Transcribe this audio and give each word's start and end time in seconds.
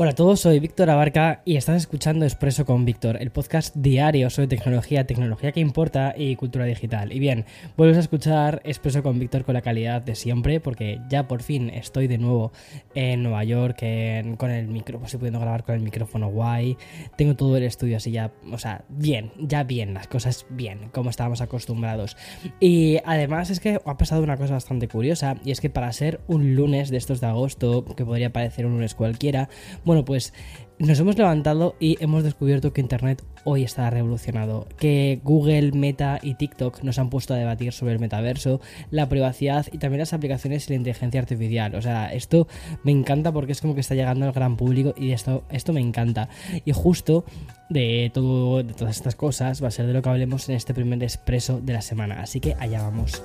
Hola 0.00 0.12
a 0.12 0.14
todos, 0.14 0.38
soy 0.38 0.60
Víctor 0.60 0.90
Abarca 0.90 1.42
y 1.44 1.56
estás 1.56 1.74
escuchando 1.74 2.24
Expreso 2.24 2.64
con 2.64 2.84
Víctor, 2.84 3.20
el 3.20 3.32
podcast 3.32 3.74
diario 3.74 4.30
sobre 4.30 4.46
tecnología, 4.46 5.08
tecnología 5.08 5.50
que 5.50 5.58
importa 5.58 6.14
y 6.16 6.36
cultura 6.36 6.66
digital. 6.66 7.12
Y 7.12 7.18
bien, 7.18 7.46
vuelves 7.76 7.96
a 7.96 8.00
escuchar 8.02 8.62
Expreso 8.62 9.02
con 9.02 9.18
Víctor 9.18 9.44
con 9.44 9.54
la 9.54 9.60
calidad 9.60 10.00
de 10.00 10.14
siempre, 10.14 10.60
porque 10.60 11.00
ya 11.10 11.26
por 11.26 11.42
fin 11.42 11.68
estoy 11.70 12.06
de 12.06 12.16
nuevo 12.16 12.52
en 12.94 13.24
Nueva 13.24 13.42
York 13.42 13.78
con 14.36 14.52
el 14.52 14.68
micrófono, 14.68 15.06
estoy 15.06 15.18
pudiendo 15.18 15.40
grabar 15.40 15.64
con 15.64 15.74
el 15.74 15.80
micrófono 15.80 16.28
guay. 16.28 16.76
Tengo 17.16 17.34
todo 17.34 17.56
el 17.56 17.64
estudio 17.64 17.96
así 17.96 18.12
ya, 18.12 18.30
o 18.52 18.58
sea, 18.58 18.84
bien, 18.88 19.32
ya 19.36 19.64
bien, 19.64 19.94
las 19.94 20.06
cosas 20.06 20.46
bien, 20.48 20.90
como 20.92 21.10
estábamos 21.10 21.40
acostumbrados. 21.40 22.16
Y 22.60 22.98
además 23.04 23.50
es 23.50 23.58
que 23.58 23.80
ha 23.84 23.96
pasado 23.96 24.22
una 24.22 24.36
cosa 24.36 24.54
bastante 24.54 24.86
curiosa, 24.86 25.34
y 25.44 25.50
es 25.50 25.60
que 25.60 25.70
para 25.70 25.90
ser 25.90 26.20
un 26.28 26.54
lunes 26.54 26.88
de 26.88 26.98
estos 26.98 27.20
de 27.20 27.26
agosto, 27.26 27.84
que 27.96 28.04
podría 28.04 28.32
parecer 28.32 28.64
un 28.64 28.74
lunes 28.74 28.94
cualquiera, 28.94 29.48
bueno, 29.88 30.04
pues 30.04 30.34
nos 30.78 31.00
hemos 31.00 31.16
levantado 31.16 31.74
y 31.80 31.96
hemos 32.04 32.22
descubierto 32.22 32.74
que 32.74 32.82
Internet 32.82 33.24
hoy 33.44 33.62
está 33.62 33.88
revolucionado, 33.88 34.68
que 34.76 35.18
Google, 35.24 35.72
Meta 35.72 36.18
y 36.22 36.34
TikTok 36.34 36.82
nos 36.82 36.98
han 36.98 37.08
puesto 37.08 37.32
a 37.32 37.38
debatir 37.38 37.72
sobre 37.72 37.94
el 37.94 37.98
metaverso, 37.98 38.60
la 38.90 39.08
privacidad 39.08 39.64
y 39.72 39.78
también 39.78 40.00
las 40.00 40.12
aplicaciones 40.12 40.66
y 40.66 40.72
la 40.72 40.76
inteligencia 40.76 41.22
artificial. 41.22 41.74
O 41.74 41.80
sea, 41.80 42.12
esto 42.12 42.48
me 42.84 42.92
encanta 42.92 43.32
porque 43.32 43.52
es 43.52 43.62
como 43.62 43.74
que 43.74 43.80
está 43.80 43.94
llegando 43.94 44.26
al 44.26 44.32
gran 44.32 44.58
público 44.58 44.92
y 44.94 45.12
esto, 45.12 45.44
esto 45.50 45.72
me 45.72 45.80
encanta. 45.80 46.28
Y 46.66 46.72
justo 46.72 47.24
de, 47.70 48.10
todo, 48.12 48.62
de 48.62 48.74
todas 48.74 48.94
estas 48.94 49.14
cosas 49.14 49.62
va 49.64 49.68
a 49.68 49.70
ser 49.70 49.86
de 49.86 49.94
lo 49.94 50.02
que 50.02 50.10
hablemos 50.10 50.50
en 50.50 50.56
este 50.56 50.74
primer 50.74 51.02
expreso 51.02 51.62
de 51.62 51.72
la 51.72 51.80
semana. 51.80 52.20
Así 52.20 52.40
que 52.40 52.54
allá 52.60 52.82
vamos. 52.82 53.22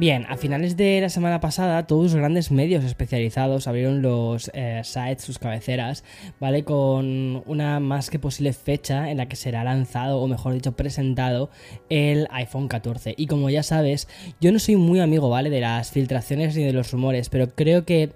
Bien, 0.00 0.24
a 0.30 0.38
finales 0.38 0.78
de 0.78 0.98
la 1.02 1.10
semana 1.10 1.40
pasada, 1.40 1.86
todos 1.86 2.04
los 2.04 2.14
grandes 2.14 2.50
medios 2.50 2.84
especializados 2.84 3.66
abrieron 3.66 4.00
los 4.00 4.50
eh, 4.54 4.80
sites, 4.82 5.22
sus 5.22 5.38
cabeceras, 5.38 6.04
¿vale? 6.40 6.64
Con 6.64 7.42
una 7.44 7.80
más 7.80 8.08
que 8.08 8.18
posible 8.18 8.54
fecha 8.54 9.10
en 9.10 9.18
la 9.18 9.26
que 9.26 9.36
será 9.36 9.62
lanzado, 9.62 10.18
o 10.22 10.26
mejor 10.26 10.54
dicho, 10.54 10.72
presentado 10.72 11.50
el 11.90 12.28
iPhone 12.30 12.68
14. 12.68 13.12
Y 13.18 13.26
como 13.26 13.50
ya 13.50 13.62
sabes, 13.62 14.08
yo 14.40 14.52
no 14.52 14.58
soy 14.58 14.76
muy 14.76 15.00
amigo, 15.00 15.28
¿vale? 15.28 15.50
De 15.50 15.60
las 15.60 15.90
filtraciones 15.90 16.56
ni 16.56 16.64
de 16.64 16.72
los 16.72 16.92
rumores, 16.92 17.28
pero 17.28 17.50
creo 17.50 17.84
que 17.84 18.10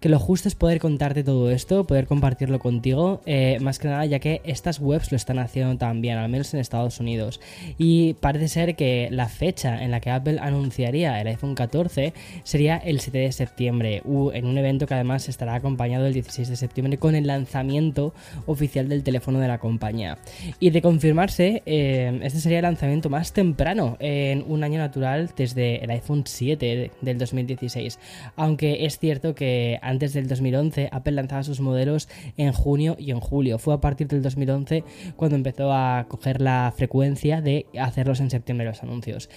que 0.00 0.08
lo 0.08 0.18
justo 0.18 0.48
es 0.48 0.54
poder 0.54 0.80
contarte 0.80 1.22
todo 1.22 1.50
esto, 1.50 1.86
poder 1.86 2.06
compartirlo 2.06 2.58
contigo, 2.58 3.20
eh, 3.26 3.58
más 3.60 3.78
que 3.78 3.88
nada 3.88 4.06
ya 4.06 4.18
que 4.18 4.40
estas 4.44 4.80
webs 4.80 5.12
lo 5.12 5.16
están 5.16 5.38
haciendo 5.38 5.76
también, 5.76 6.16
al 6.16 6.30
menos 6.30 6.52
en 6.54 6.60
Estados 6.60 7.00
Unidos. 7.00 7.38
Y 7.76 8.14
parece 8.14 8.48
ser 8.48 8.76
que 8.76 9.08
la 9.10 9.28
fecha 9.28 9.84
en 9.84 9.90
la 9.90 10.00
que 10.00 10.10
Apple 10.10 10.38
anunciaría 10.40 11.20
el 11.20 11.28
iPhone 11.30 11.54
14 11.54 12.12
sería 12.44 12.76
el 12.76 13.00
7 13.00 13.18
de 13.18 13.32
septiembre, 13.32 14.02
en 14.04 14.46
un 14.46 14.58
evento 14.58 14.86
que 14.86 14.94
además 14.94 15.28
estará 15.28 15.54
acompañado 15.54 16.06
el 16.06 16.12
16 16.12 16.48
de 16.48 16.56
septiembre 16.56 16.98
con 16.98 17.14
el 17.14 17.26
lanzamiento 17.26 18.12
oficial 18.46 18.88
del 18.88 19.02
teléfono 19.02 19.40
de 19.40 19.48
la 19.48 19.58
compañía. 19.58 20.18
Y 20.58 20.70
de 20.70 20.82
confirmarse, 20.82 21.62
eh, 21.66 22.20
este 22.22 22.40
sería 22.40 22.58
el 22.58 22.64
lanzamiento 22.64 23.10
más 23.10 23.32
temprano 23.32 23.96
en 24.00 24.44
un 24.46 24.64
año 24.64 24.78
natural 24.78 25.30
desde 25.36 25.82
el 25.82 25.90
iPhone 25.90 26.24
7 26.26 26.90
del 27.00 27.18
2016. 27.18 27.98
Aunque 28.36 28.84
es 28.84 28.98
cierto 28.98 29.34
que 29.34 29.78
antes 29.82 30.12
del 30.12 30.28
2011, 30.28 30.88
Apple 30.92 31.12
lanzaba 31.12 31.42
sus 31.42 31.60
modelos 31.60 32.08
en 32.36 32.52
junio 32.52 32.96
y 32.98 33.10
en 33.10 33.20
julio. 33.20 33.58
Fue 33.58 33.74
a 33.74 33.80
partir 33.80 34.08
del 34.08 34.22
2011 34.22 34.84
cuando 35.16 35.36
empezó 35.36 35.72
a 35.72 36.06
coger 36.08 36.40
la 36.40 36.72
frecuencia 36.76 37.40
de 37.40 37.66
hacerlos 37.78 38.20
en 38.20 38.30
septiembre 38.30 38.66
los 38.66 38.82
anuncios. 38.82 39.28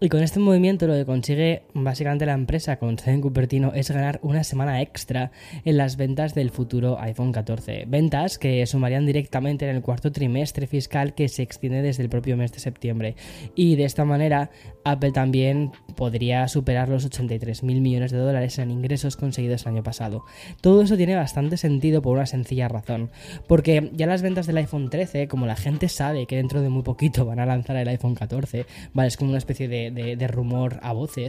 Y 0.00 0.08
con 0.08 0.20
este 0.20 0.40
movimiento 0.40 0.88
lo 0.88 0.94
que 0.94 1.04
consigue 1.04 1.41
básicamente 1.74 2.26
la 2.26 2.32
empresa 2.32 2.78
con 2.78 2.98
sede 2.98 3.14
en 3.14 3.20
Cupertino 3.20 3.72
es 3.74 3.90
ganar 3.90 4.18
una 4.22 4.44
semana 4.44 4.80
extra 4.82 5.30
en 5.64 5.76
las 5.76 5.96
ventas 5.96 6.34
del 6.34 6.50
futuro 6.50 6.98
iPhone 7.00 7.32
14. 7.32 7.84
Ventas 7.86 8.38
que 8.38 8.66
sumarían 8.66 9.06
directamente 9.06 9.68
en 9.68 9.76
el 9.76 9.82
cuarto 9.82 10.12
trimestre 10.12 10.66
fiscal 10.66 11.14
que 11.14 11.28
se 11.28 11.42
extiende 11.42 11.82
desde 11.82 12.02
el 12.02 12.08
propio 12.08 12.36
mes 12.36 12.52
de 12.52 12.58
septiembre. 12.58 13.14
Y 13.54 13.76
de 13.76 13.84
esta 13.84 14.04
manera 14.04 14.50
Apple 14.84 15.12
también 15.12 15.72
podría 15.96 16.48
superar 16.48 16.88
los 16.88 17.04
83 17.04 17.62
mil 17.62 17.80
millones 17.80 18.10
de 18.10 18.18
dólares 18.18 18.58
en 18.58 18.70
ingresos 18.70 19.16
conseguidos 19.16 19.62
el 19.62 19.74
año 19.74 19.82
pasado. 19.82 20.24
Todo 20.60 20.82
eso 20.82 20.96
tiene 20.96 21.14
bastante 21.14 21.56
sentido 21.56 22.02
por 22.02 22.16
una 22.16 22.26
sencilla 22.26 22.68
razón. 22.68 23.10
Porque 23.46 23.90
ya 23.94 24.06
las 24.06 24.22
ventas 24.22 24.46
del 24.46 24.56
iPhone 24.56 24.90
13, 24.90 25.28
como 25.28 25.46
la 25.46 25.56
gente 25.56 25.88
sabe 25.88 26.26
que 26.26 26.36
dentro 26.36 26.62
de 26.62 26.68
muy 26.68 26.82
poquito 26.82 27.24
van 27.24 27.38
a 27.38 27.46
lanzar 27.46 27.76
el 27.76 27.88
iPhone 27.88 28.14
14, 28.14 28.66
vale, 28.92 29.08
es 29.08 29.16
como 29.16 29.30
una 29.30 29.38
especie 29.38 29.68
de 29.68 29.82
de, 29.90 30.28
rumor 30.28 30.78
a 30.82 30.92
voces, 30.92 31.21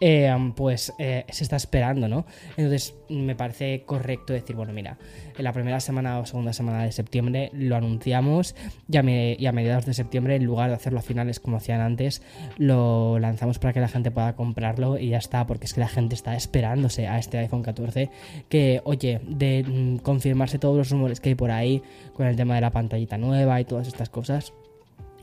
eh, 0.00 0.52
pues 0.56 0.92
eh, 0.98 1.24
se 1.30 1.44
está 1.44 1.56
esperando, 1.56 2.08
¿no? 2.08 2.26
Entonces 2.56 2.94
me 3.08 3.34
parece 3.34 3.84
correcto 3.84 4.32
decir, 4.32 4.56
bueno, 4.56 4.72
mira, 4.72 4.98
en 5.36 5.44
la 5.44 5.52
primera 5.52 5.80
semana 5.80 6.18
o 6.18 6.26
segunda 6.26 6.52
semana 6.52 6.84
de 6.84 6.92
septiembre 6.92 7.50
lo 7.52 7.76
anunciamos 7.76 8.54
y 8.90 8.96
a, 8.96 9.52
mediados 9.52 9.86
de 9.86 9.94
septiembre, 9.94 10.36
en 10.36 10.44
lugar 10.44 10.70
de 10.70 10.76
hacerlo 10.76 10.98
a 10.98 11.02
finales 11.02 11.40
como 11.40 11.56
hacían 11.56 11.80
antes, 11.80 12.22
lo 12.58 13.18
lanzamos 13.18 13.58
para 13.58 13.72
que 13.72 13.80
la 13.80 13.88
gente 13.88 14.10
pueda 14.10 14.34
comprarlo 14.34 14.98
y 14.98 15.10
ya 15.10 15.18
está, 15.18 15.46
porque 15.46 15.66
es 15.66 15.74
que 15.74 15.80
la 15.80 15.88
gente 15.88 16.14
está 16.14 16.34
esperándose 16.36 17.08
a 17.08 17.18
este 17.18 17.38
iPhone 17.38 17.62
14 17.62 18.10
que, 18.48 18.80
oye, 18.84 19.20
de 19.26 19.64
mm, 19.66 19.96
confirmarse 19.98 20.58
todos 20.58 20.76
los 20.76 20.90
rumores 20.90 21.20
que 21.20 21.30
hay 21.30 21.34
por 21.34 21.50
ahí 21.50 21.82
con 22.14 22.26
el 22.26 22.36
tema 22.36 22.54
de 22.54 22.60
la 22.60 22.70
pantallita 22.70 23.18
nueva 23.18 23.60
y 23.60 23.64
todas 23.64 23.88
estas 23.88 24.08
cosas, 24.08 24.52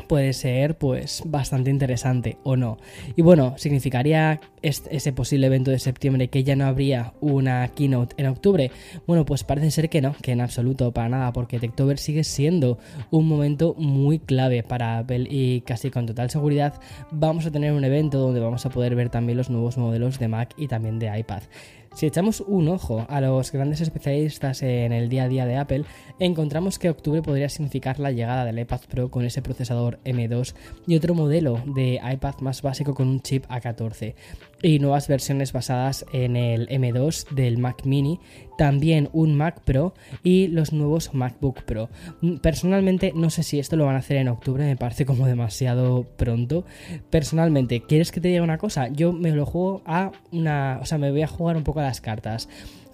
puede 0.09 0.33
ser 0.33 0.75
pues 0.75 1.21
bastante 1.27 1.69
interesante 1.69 2.39
o 2.43 2.57
no. 2.57 2.79
Y 3.15 3.21
bueno, 3.21 3.53
significaría 3.57 4.41
ese 4.63 5.13
posible 5.13 5.47
evento 5.47 5.69
de 5.69 5.77
septiembre 5.77 6.29
que 6.29 6.43
ya 6.43 6.55
no 6.55 6.65
habría 6.65 7.13
una 7.21 7.67
keynote 7.69 8.15
en 8.17 8.25
octubre. 8.25 8.71
Bueno, 9.05 9.23
pues 9.23 9.43
parece 9.43 9.69
ser 9.69 9.87
que 9.87 10.01
no, 10.01 10.15
que 10.19 10.31
en 10.31 10.41
absoluto 10.41 10.91
para 10.91 11.09
nada, 11.09 11.31
porque 11.31 11.59
Techtober 11.59 11.99
sigue 11.99 12.23
siendo 12.23 12.79
un 13.11 13.27
momento 13.27 13.75
muy 13.77 14.17
clave 14.17 14.63
para 14.63 14.97
Apple 14.97 15.27
y 15.29 15.61
casi 15.61 15.91
con 15.91 16.07
total 16.07 16.31
seguridad 16.31 16.73
vamos 17.11 17.45
a 17.45 17.51
tener 17.51 17.71
un 17.71 17.83
evento 17.83 18.17
donde 18.17 18.39
vamos 18.39 18.65
a 18.65 18.71
poder 18.71 18.95
ver 18.95 19.09
también 19.09 19.37
los 19.37 19.51
nuevos 19.51 19.77
modelos 19.77 20.17
de 20.17 20.27
Mac 20.27 20.55
y 20.57 20.67
también 20.67 20.97
de 20.97 21.19
iPad. 21.19 21.43
Si 21.93 22.05
echamos 22.05 22.41
un 22.41 22.69
ojo 22.69 23.05
a 23.09 23.19
los 23.19 23.51
grandes 23.51 23.81
especialistas 23.81 24.61
en 24.61 24.93
el 24.93 25.09
día 25.09 25.23
a 25.23 25.27
día 25.27 25.45
de 25.45 25.57
Apple, 25.57 25.85
encontramos 26.19 26.79
que 26.79 26.89
octubre 26.89 27.21
podría 27.21 27.49
significar 27.49 27.99
la 27.99 28.11
llegada 28.11 28.45
del 28.45 28.59
iPad 28.59 28.81
Pro 28.89 29.09
con 29.09 29.25
ese 29.25 29.41
procesador 29.41 29.99
M2 30.05 30.53
y 30.87 30.95
otro 30.95 31.13
modelo 31.13 31.61
de 31.65 31.99
iPad 32.01 32.35
más 32.41 32.61
básico 32.61 32.93
con 32.93 33.07
un 33.07 33.21
chip 33.21 33.45
A14 33.47 34.13
y 34.61 34.79
nuevas 34.79 35.07
versiones 35.07 35.53
basadas 35.53 36.05
en 36.11 36.35
el 36.35 36.67
M2 36.69 37.29
del 37.29 37.57
Mac 37.57 37.85
mini, 37.85 38.19
también 38.57 39.09
un 39.13 39.35
Mac 39.35 39.61
Pro 39.63 39.93
y 40.23 40.47
los 40.47 40.73
nuevos 40.73 41.13
MacBook 41.13 41.63
Pro. 41.63 41.89
Personalmente 42.41 43.13
no 43.15 43.29
sé 43.29 43.43
si 43.43 43.59
esto 43.59 43.75
lo 43.75 43.85
van 43.85 43.95
a 43.95 43.99
hacer 43.99 44.17
en 44.17 44.27
octubre, 44.27 44.65
me 44.65 44.75
parece 44.75 45.05
como 45.05 45.27
demasiado 45.27 46.05
pronto. 46.17 46.65
Personalmente, 47.09 47.81
¿quieres 47.81 48.11
que 48.11 48.21
te 48.21 48.27
diga 48.27 48.43
una 48.43 48.57
cosa? 48.57 48.89
Yo 48.89 49.13
me 49.13 49.31
lo 49.31 49.45
juego 49.45 49.81
a 49.85 50.11
una, 50.31 50.79
o 50.81 50.85
sea, 50.85 50.97
me 50.97 51.11
voy 51.11 51.21
a 51.21 51.27
jugar 51.27 51.55
un 51.55 51.63
poco 51.63 51.79
a 51.79 51.83
las 51.83 52.01
cartas 52.01 52.49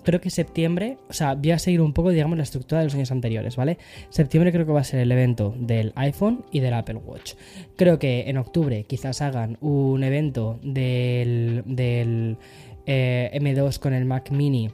creo 0.06 0.22
que 0.22 0.30
septiembre, 0.30 0.98
o 1.10 1.14
sea, 1.14 1.34
voy 1.34 1.52
a 1.52 1.60
seguir 1.60 1.82
un 1.82 1.92
poco, 1.92 2.12
digamos, 2.12 2.38
la 2.38 2.44
estructura 2.44 2.80
de 2.80 2.86
los 2.86 2.96
años 2.96 3.12
anteriores, 3.12 3.58
¿vale? 3.58 3.78
Septiembre 4.10 4.54
creo 4.54 4.66
que 4.66 4.72
va 4.72 4.80
a 4.80 4.86
ser 4.86 5.02
el 5.02 5.12
evento 5.12 5.54
del 5.58 5.92
iPhone 5.96 6.46
y 6.52 6.62
del 6.62 6.74
Apple 6.74 7.02
Watch. 7.04 7.34
Creo 7.76 8.00
que 8.00 8.30
en 8.30 8.38
octubre 8.38 8.86
quizás 8.86 9.22
hagan 9.22 9.58
un 9.60 10.04
evento 10.04 10.60
del, 10.64 11.64
del 11.66 12.38
eh, 12.86 13.32
M2 13.34 13.80
con 13.80 13.94
el 13.94 14.06
Mac 14.06 14.32
Mini 14.32 14.70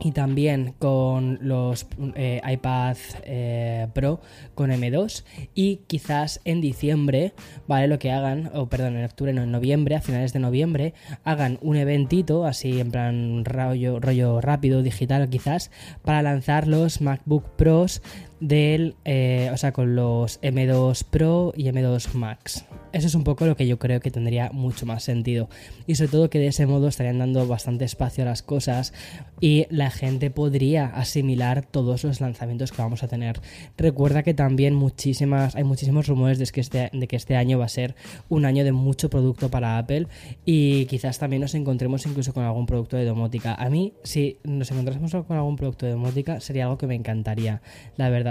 y 0.00 0.12
también 0.12 0.74
con 0.78 1.38
los 1.42 1.86
eh, 2.14 2.40
iPad 2.46 2.96
eh, 3.24 3.88
Pro 3.94 4.20
con 4.54 4.70
M2 4.70 5.24
y 5.54 5.80
quizás 5.86 6.40
en 6.44 6.60
diciembre, 6.60 7.32
¿vale? 7.66 7.88
Lo 7.88 7.98
que 7.98 8.12
hagan, 8.12 8.50
o 8.54 8.68
perdón, 8.68 8.96
en 8.96 9.04
octubre, 9.04 9.32
no, 9.32 9.42
en 9.42 9.50
noviembre, 9.50 9.96
a 9.96 10.00
finales 10.00 10.32
de 10.32 10.38
noviembre, 10.38 10.94
hagan 11.24 11.58
un 11.62 11.76
eventito, 11.76 12.44
así 12.44 12.80
en 12.80 12.90
plan 12.90 13.44
rollo, 13.44 14.00
rollo 14.00 14.40
rápido, 14.40 14.82
digital 14.82 15.28
quizás, 15.28 15.70
para 16.02 16.22
lanzar 16.22 16.68
los 16.68 17.00
MacBook 17.00 17.44
Pros 17.56 18.02
del, 18.40 18.94
eh, 19.04 19.50
o 19.52 19.56
sea, 19.56 19.72
con 19.72 19.96
los 19.96 20.40
M2 20.40 21.04
Pro 21.04 21.52
y 21.56 21.64
M2 21.64 22.14
Max. 22.14 22.64
Eso 22.92 23.06
es 23.06 23.14
un 23.14 23.24
poco 23.24 23.46
lo 23.46 23.56
que 23.56 23.66
yo 23.66 23.78
creo 23.78 24.00
que 24.00 24.10
tendría 24.10 24.50
mucho 24.52 24.86
más 24.86 25.02
sentido. 25.02 25.48
Y 25.86 25.96
sobre 25.96 26.10
todo 26.10 26.30
que 26.30 26.38
de 26.38 26.48
ese 26.48 26.66
modo 26.66 26.88
estarían 26.88 27.18
dando 27.18 27.46
bastante 27.46 27.84
espacio 27.84 28.24
a 28.24 28.26
las 28.26 28.42
cosas 28.42 28.92
y 29.40 29.66
la 29.70 29.90
gente 29.90 30.30
podría 30.30 30.86
asimilar 30.86 31.64
todos 31.66 32.04
los 32.04 32.20
lanzamientos 32.20 32.72
que 32.72 32.82
vamos 32.82 33.02
a 33.02 33.08
tener. 33.08 33.40
Recuerda 33.76 34.22
que 34.22 34.34
también 34.34 34.74
muchísimas, 34.74 35.56
hay 35.56 35.64
muchísimos 35.64 36.06
rumores 36.06 36.38
de 36.38 36.46
que, 36.46 36.60
este, 36.60 36.90
de 36.92 37.08
que 37.08 37.16
este 37.16 37.36
año 37.36 37.58
va 37.58 37.66
a 37.66 37.68
ser 37.68 37.94
un 38.28 38.44
año 38.44 38.64
de 38.64 38.72
mucho 38.72 39.10
producto 39.10 39.50
para 39.50 39.78
Apple 39.78 40.06
y 40.44 40.86
quizás 40.86 41.18
también 41.18 41.42
nos 41.42 41.54
encontremos 41.54 42.06
incluso 42.06 42.32
con 42.32 42.44
algún 42.44 42.66
producto 42.66 42.96
de 42.96 43.04
domótica. 43.04 43.54
A 43.54 43.68
mí, 43.68 43.94
si 44.02 44.38
nos 44.44 44.70
encontrásemos 44.70 45.10
con 45.26 45.36
algún 45.36 45.56
producto 45.56 45.86
de 45.86 45.92
domótica, 45.92 46.40
sería 46.40 46.64
algo 46.64 46.78
que 46.78 46.86
me 46.86 46.94
encantaría, 46.94 47.60
la 47.96 48.08
verdad. 48.08 48.27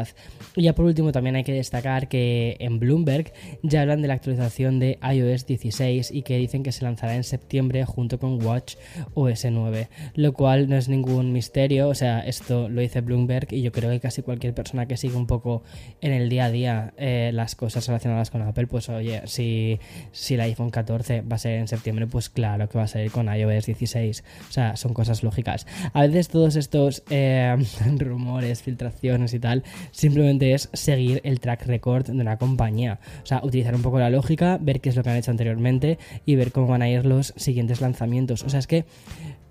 Y 0.56 0.64
ya 0.64 0.76
por 0.76 0.86
último, 0.86 1.12
también 1.12 1.36
hay 1.36 1.44
que 1.44 1.54
destacar 1.54 2.08
que 2.08 2.58
en 2.60 2.80
Bloomberg 2.80 3.32
ya 3.64 3.82
hablan 3.82 4.02
de 4.02 4.08
la 4.08 4.16
actualización 4.16 4.80
de 4.80 5.00
iOS 5.02 5.46
16 5.46 6.12
y 6.12 6.24
que 6.24 6.38
dicen 6.38 6.64
que 6.64 6.72
se 6.72 6.84
lanzará 6.84 7.16
en 7.16 7.24
septiembre 7.24 7.86
junto 7.86 8.20
con 8.20 8.44
Watch 8.44 8.76
OS 9.14 9.46
9, 9.50 9.90
lo 10.16 10.34
cual 10.34 10.70
no 10.70 10.76
es 10.76 10.90
ningún 10.90 11.32
misterio, 11.32 11.90
o 11.90 11.96
sea, 11.96 12.20
esto 12.20 12.70
lo 12.70 12.82
dice 12.82 13.02
Bloomberg 13.02 13.54
y 13.54 13.62
yo 13.62 13.72
creo 13.72 13.90
que 13.92 14.00
casi 14.00 14.22
cualquier 14.22 14.54
persona 14.54 14.88
que 14.88 14.98
sigue 14.98 15.16
un 15.16 15.28
poco 15.28 15.64
en 16.02 16.12
el 16.12 16.30
día 16.30 16.46
a 16.46 16.52
día 16.52 16.94
eh, 16.98 17.32
las 17.34 17.56
cosas 17.56 17.86
relacionadas 17.88 18.32
con 18.32 18.42
Apple, 18.42 18.68
pues 18.68 18.90
oye, 18.90 19.22
si, 19.26 19.80
si 20.12 20.36
el 20.36 20.42
iPhone 20.42 20.70
14 20.70 21.22
va 21.22 21.36
a 21.36 21.40
ser 21.40 21.60
en 21.60 21.68
septiembre, 21.68 22.08
pues 22.08 22.30
claro 22.30 22.68
que 22.70 22.78
va 22.78 22.86
a 22.86 22.88
salir 22.88 23.12
con 23.12 23.28
iOS 23.34 23.66
16, 23.66 24.24
o 24.50 24.52
sea, 24.52 24.76
son 24.76 24.94
cosas 24.94 25.24
lógicas. 25.24 25.68
A 25.94 26.02
veces 26.02 26.28
todos 26.30 26.56
estos 26.56 27.04
eh, 27.10 27.56
rumores, 27.98 28.64
filtraciones 28.64 29.34
y 29.34 29.40
tal, 29.40 29.64
simplemente 29.92 30.54
es 30.54 30.70
seguir 30.74 31.22
el 31.24 31.40
track 31.40 31.66
record 31.66 32.08
de 32.08 32.14
una 32.14 32.38
compañía, 32.38 33.00
o 33.24 33.26
sea, 33.26 33.42
utilizar 33.44 33.76
un 33.76 33.82
poco 33.82 34.00
la 34.00 34.10
lógica, 34.10 34.58
ver 34.62 34.82
qué 34.82 34.90
es 34.90 34.96
lo 34.96 35.04
que 35.04 35.10
han 35.10 35.18
hecho 35.18 35.32
anteriormente 35.32 35.98
y 36.26 36.36
ver 36.36 36.52
cómo 36.52 36.68
van 36.68 36.82
a 36.82 36.90
ir 36.90 37.06
los 37.06 37.34
siguientes 37.36 37.82
lanzamientos. 37.82 38.44
O 38.44 38.50
sea, 38.50 38.60
es 38.60 38.68
que 38.68 38.86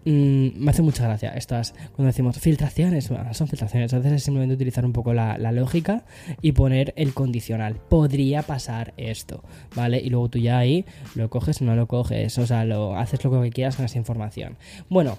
mm, 0.05 0.59
me 0.59 0.71
hace 0.71 0.83
mucha 0.83 1.05
gracia 1.05 1.31
estas, 1.31 1.73
cuando 1.95 2.07
decimos 2.07 2.39
filtraciones, 2.39 3.11
son 3.33 3.49
filtraciones, 3.49 3.93
entonces 3.93 4.13
es 4.13 4.23
simplemente 4.23 4.55
utilizar 4.55 4.85
un 4.85 4.93
poco 4.93 5.13
la, 5.15 5.39
la, 5.39 5.53
lógica 5.53 6.05
y 6.43 6.53
poner 6.53 6.93
el 6.97 7.15
condicional. 7.15 7.77
Podría 7.89 8.43
pasar 8.43 8.95
esto, 8.97 9.43
¿vale? 9.75 9.99
Y 9.99 10.11
luego 10.11 10.29
tú 10.29 10.39
ya 10.39 10.59
ahí 10.59 10.85
lo 11.15 11.31
coges 11.31 11.61
o 11.63 11.65
no 11.65 11.77
lo 11.77 11.87
coges, 11.87 12.37
o 12.39 12.47
sea, 12.47 12.65
lo 12.65 12.97
haces 12.97 13.23
lo 13.25 13.43
que 13.43 13.51
quieras 13.51 13.77
con 13.77 13.85
esa 13.85 13.99
información. 13.99 14.57
Bueno, 14.89 15.19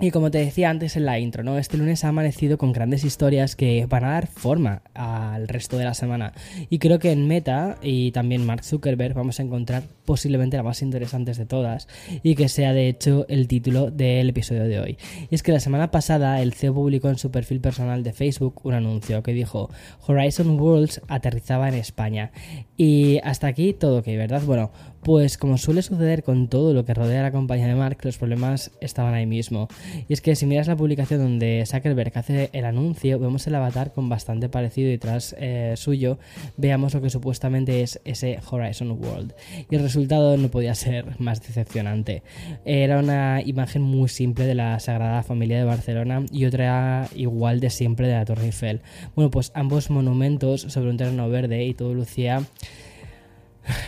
y 0.00 0.10
como 0.10 0.30
te 0.30 0.38
decía 0.38 0.70
antes 0.70 0.96
en 0.96 1.06
la 1.06 1.18
intro, 1.18 1.42
¿no? 1.42 1.56
Este 1.56 1.76
lunes 1.76 2.04
ha 2.04 2.08
amanecido 2.08 2.58
con 2.58 2.72
grandes 2.72 3.04
historias 3.04 3.54
que 3.54 3.86
van 3.86 4.04
a 4.04 4.10
dar 4.10 4.26
forma 4.26 4.82
al 4.92 5.46
resto 5.46 5.78
de 5.78 5.84
la 5.84 5.94
semana. 5.94 6.32
Y 6.68 6.78
creo 6.78 6.98
que 6.98 7.12
en 7.12 7.28
Meta 7.28 7.78
y 7.80 8.10
también 8.10 8.44
Mark 8.44 8.64
Zuckerberg 8.64 9.14
vamos 9.14 9.38
a 9.38 9.44
encontrar 9.44 9.84
posiblemente 10.04 10.56
la 10.56 10.62
más 10.62 10.82
interesantes 10.82 11.38
de 11.38 11.46
todas 11.46 11.88
y 12.22 12.34
que 12.34 12.48
sea 12.48 12.72
de 12.72 12.88
hecho 12.88 13.26
el 13.28 13.48
título 13.48 13.90
del 13.90 14.28
episodio 14.28 14.64
de 14.64 14.80
hoy. 14.80 14.98
Y 15.30 15.34
es 15.34 15.42
que 15.42 15.52
la 15.52 15.60
semana 15.60 15.90
pasada 15.90 16.40
el 16.42 16.52
CEO 16.52 16.74
publicó 16.74 17.08
en 17.08 17.18
su 17.18 17.30
perfil 17.30 17.60
personal 17.60 18.02
de 18.02 18.12
Facebook 18.12 18.60
un 18.64 18.74
anuncio 18.74 19.22
que 19.22 19.32
dijo 19.32 19.70
Horizon 20.06 20.60
Worlds 20.60 21.00
aterrizaba 21.08 21.68
en 21.68 21.74
España. 21.74 22.32
Y 22.76 23.18
hasta 23.24 23.46
aquí 23.46 23.72
todo 23.72 23.98
ok, 23.98 24.06
¿verdad? 24.06 24.42
Bueno, 24.42 24.70
pues 25.04 25.36
como 25.36 25.58
suele 25.58 25.82
suceder 25.82 26.22
con 26.22 26.48
todo 26.48 26.72
lo 26.72 26.86
que 26.86 26.94
rodea 26.94 27.20
a 27.20 27.24
la 27.24 27.30
compañía 27.30 27.66
de 27.66 27.74
Mark, 27.74 27.98
los 28.02 28.16
problemas 28.16 28.72
estaban 28.80 29.12
ahí 29.12 29.26
mismo. 29.26 29.68
Y 30.08 30.14
es 30.14 30.22
que 30.22 30.34
si 30.34 30.46
miras 30.46 30.66
la 30.66 30.76
publicación 30.76 31.20
donde 31.20 31.64
Zuckerberg 31.66 32.16
hace 32.16 32.48
el 32.52 32.64
anuncio, 32.64 33.18
vemos 33.18 33.46
el 33.46 33.54
avatar 33.54 33.92
con 33.92 34.08
bastante 34.08 34.48
parecido 34.48 34.90
y 34.90 34.96
tras 34.96 35.36
eh, 35.38 35.74
suyo 35.76 36.18
veamos 36.56 36.94
lo 36.94 37.02
que 37.02 37.10
supuestamente 37.10 37.82
es 37.82 38.00
ese 38.04 38.40
Horizon 38.50 38.92
World. 38.92 39.34
Y 39.70 39.74
el 39.74 39.82
resultado 39.94 40.36
no 40.36 40.48
podía 40.48 40.74
ser 40.74 41.20
más 41.20 41.40
decepcionante. 41.40 42.24
Era 42.64 42.98
una 42.98 43.40
imagen 43.44 43.82
muy 43.82 44.08
simple 44.08 44.44
de 44.44 44.56
la 44.56 44.80
Sagrada 44.80 45.22
Familia 45.22 45.56
de 45.58 45.64
Barcelona 45.64 46.26
y 46.32 46.46
otra 46.46 47.08
igual 47.14 47.60
de 47.60 47.70
siempre 47.70 48.08
de 48.08 48.14
la 48.14 48.24
Torre 48.24 48.46
Eiffel. 48.46 48.80
Bueno, 49.14 49.30
pues 49.30 49.52
ambos 49.54 49.90
monumentos 49.90 50.62
sobre 50.62 50.90
un 50.90 50.96
terreno 50.96 51.28
verde 51.28 51.64
y 51.64 51.74
todo 51.74 51.94
lucía 51.94 52.42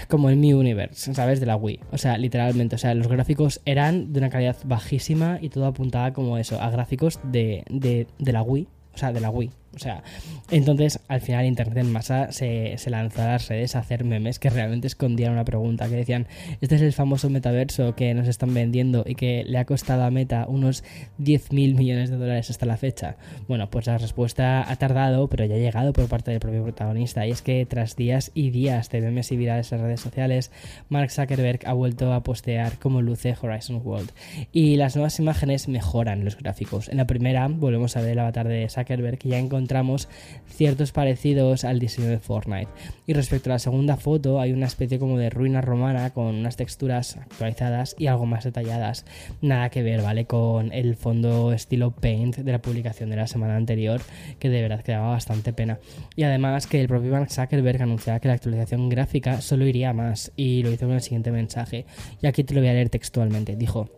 como 0.09 0.31
en 0.31 0.39
mi 0.39 0.53
universe, 0.53 1.13
¿sabes? 1.13 1.41
De 1.41 1.47
la 1.47 1.57
Wii. 1.57 1.81
O 1.91 1.99
sea, 1.99 2.19
literalmente. 2.19 2.77
O 2.77 2.79
sea, 2.79 2.95
los 2.95 3.09
gráficos 3.09 3.61
eran 3.65 4.13
de 4.13 4.21
una 4.21 4.31
calidad 4.31 4.57
bajísima 4.65 5.39
y 5.43 5.49
todo 5.49 5.67
apuntaba 5.67 6.13
como 6.13 6.39
eso, 6.39 6.61
a 6.61 6.71
gráficos 6.71 7.19
de, 7.25 7.65
de, 7.69 8.07
de 8.21 8.33
la 8.33 8.43
Wii. 8.43 8.69
O 8.95 8.99
sea, 8.99 9.13
de 9.13 9.21
la 9.21 9.31
Wii. 9.31 9.51
O 9.77 9.79
sea, 9.79 10.03
entonces 10.51 11.01
al 11.07 11.21
final 11.21 11.45
Internet 11.45 11.77
en 11.77 11.93
masa 11.93 12.33
se, 12.33 12.77
lanzó 12.89 13.21
a 13.21 13.27
las 13.27 13.49
redes 13.49 13.77
a 13.77 13.81
hacer 13.81 14.05
memes 14.05 14.39
que 14.39 14.49
realmente 14.49 14.87
escondían 14.87 15.33
una 15.33 15.45
pregunta, 15.45 15.87
que 15.87 15.97
decían, 15.97 16.27
este 16.63 16.77
es 16.77 16.83
el 16.83 16.95
famoso 16.95 17.29
metaverso 17.29 17.95
que 17.95 18.15
nos 18.15 18.27
están 18.27 18.55
vendiendo 18.55 19.05
y 19.07 19.17
que 19.17 19.45
le 19.47 19.59
ha 19.59 19.67
costado 19.67 20.05
a 20.05 20.11
Meta 20.11 20.47
unos 20.49 20.83
10 21.19 21.53
mil 21.53 21.75
millones 21.75 22.09
de 22.09 22.17
dólares 22.17 22.49
hasta 22.49 22.65
la 22.65 22.79
fecha. 22.79 23.17
Bueno, 23.49 23.69
pues 23.69 23.87
la 23.87 23.99
respuesta 23.99 24.71
ha 24.71 24.77
tardado, 24.77 25.29
pero 25.29 25.45
ya 25.45 25.57
ha 25.57 25.59
llegado 25.59 25.93
por 25.93 26.09
parte 26.09 26.31
del 26.31 26.41
propio 26.41 26.63
protagonista. 26.63 27.27
Y 27.27 27.33
es 27.33 27.43
que 27.43 27.67
tras 27.67 27.97
días 27.97 28.31
y 28.33 28.51
días 28.51 28.89
de 28.89 29.03
memes 29.03 29.31
y 29.33 29.37
virales 29.37 29.71
en 29.73 29.83
redes 29.83 30.01
sociales, 30.01 30.51
Mark 30.89 31.11
Zuckerberg 31.11 31.61
ha 31.67 31.75
vuelto 31.75 32.15
a 32.15 32.23
postear 32.23 32.79
cómo 32.79 33.03
luce 33.03 33.37
Horizon 33.39 33.83
World. 33.85 34.11
Y 34.53 34.77
las 34.77 34.97
nuevas 34.97 35.19
imágenes 35.19 35.69
mejoran 35.69 36.25
los 36.25 36.39
gráficos. 36.39 36.89
En 36.89 36.97
la 36.97 37.07
primera 37.07 37.47
volvemos 37.49 37.95
a 37.99 38.01
ver 38.01 38.13
el 38.13 38.21
avatar 38.21 38.49
de 38.49 38.71
Zuckerberg 38.71 39.19
que 39.19 39.29
ya 39.29 39.39
encontró 39.39 39.66
encontramos 39.67 40.09
ciertos 40.47 40.93
parecidos 40.93 41.65
al 41.65 41.81
diseño 41.81 42.09
de 42.09 42.21
Fortnite. 42.21 42.71
Y 43.07 43.13
respecto 43.13 43.51
a 43.51 43.55
la 43.55 43.59
segunda 43.59 43.97
foto, 43.97 44.41
hay 44.41 44.53
una 44.53 44.67
especie 44.67 44.99
como 44.99 45.19
de 45.19 45.29
ruina 45.29 45.61
romana 45.61 46.11
con 46.11 46.27
unas 46.27 46.57
texturas 46.57 47.17
actualizadas 47.17 47.97
y 47.99 48.07
algo 48.07 48.27
más 48.27 48.45
detalladas. 48.45 49.05
Nada 49.43 49.69
que 49.71 49.83
ver, 49.83 50.03
¿vale? 50.03 50.25
Con 50.25 50.73
el 50.73 50.95
fondo 50.95 51.53
estilo 51.53 51.91
Paint 51.91 52.37
de 52.37 52.53
la 52.53 52.63
publicación 52.63 53.11
de 53.11 53.17
la 53.17 53.27
semana 53.27 53.57
anterior, 53.57 54.01
que 54.39 54.49
de 54.49 54.63
verdad 54.63 54.83
quedaba 54.83 55.11
bastante 55.11 55.53
pena. 55.53 55.81
Y 56.15 56.23
además 56.23 56.67
que 56.67 56.81
el 56.81 56.89
propio 56.89 57.11
Mark 57.11 57.31
Zuckerberg 57.31 57.83
anunciaba 57.83 58.21
que 58.21 58.29
la 58.29 58.35
actualización 58.35 58.89
gráfica 58.89 59.41
solo 59.41 59.67
iría 59.67 59.93
más, 59.93 60.33
y 60.37 60.63
lo 60.63 60.71
hizo 60.71 60.87
con 60.87 60.95
el 60.95 61.03
siguiente 61.03 61.33
mensaje. 61.33 61.87
Y 62.23 62.29
aquí 62.29 62.45
te 62.45 62.55
lo 62.55 62.61
voy 62.61 62.69
a 62.69 62.73
leer 62.73 62.89
textualmente. 62.89 63.57
Dijo. 63.57 63.91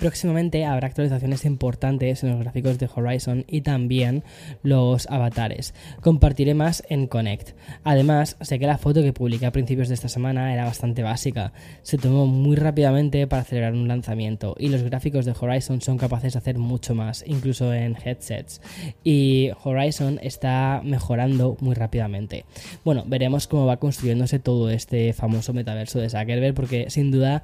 Próximamente 0.00 0.64
habrá 0.64 0.86
actualizaciones 0.86 1.44
importantes 1.44 2.24
en 2.24 2.30
los 2.30 2.40
gráficos 2.40 2.78
de 2.78 2.88
Horizon 2.92 3.44
y 3.46 3.60
también 3.60 4.24
los 4.62 5.06
avatares. 5.10 5.74
Compartiré 6.00 6.54
más 6.54 6.82
en 6.88 7.06
Connect. 7.06 7.50
Además, 7.84 8.38
sé 8.40 8.58
que 8.58 8.66
la 8.66 8.78
foto 8.78 9.02
que 9.02 9.12
publiqué 9.12 9.44
a 9.44 9.52
principios 9.52 9.88
de 9.88 9.94
esta 9.94 10.08
semana 10.08 10.54
era 10.54 10.64
bastante 10.64 11.02
básica. 11.02 11.52
Se 11.82 11.98
tomó 11.98 12.26
muy 12.26 12.56
rápidamente 12.56 13.26
para 13.26 13.42
acelerar 13.42 13.74
un 13.74 13.88
lanzamiento 13.88 14.56
y 14.58 14.70
los 14.70 14.82
gráficos 14.82 15.26
de 15.26 15.34
Horizon 15.38 15.82
son 15.82 15.98
capaces 15.98 16.32
de 16.32 16.38
hacer 16.38 16.56
mucho 16.56 16.94
más, 16.94 17.22
incluso 17.26 17.74
en 17.74 17.94
headsets. 18.02 18.62
Y 19.04 19.50
Horizon 19.62 20.18
está 20.22 20.80
mejorando 20.82 21.58
muy 21.60 21.74
rápidamente. 21.74 22.46
Bueno, 22.86 23.04
veremos 23.06 23.46
cómo 23.46 23.66
va 23.66 23.76
construyéndose 23.76 24.38
todo 24.38 24.70
este 24.70 25.12
famoso 25.12 25.52
metaverso 25.52 25.98
de 25.98 26.08
Zuckerberg 26.08 26.54
porque 26.54 26.88
sin 26.88 27.10
duda 27.10 27.42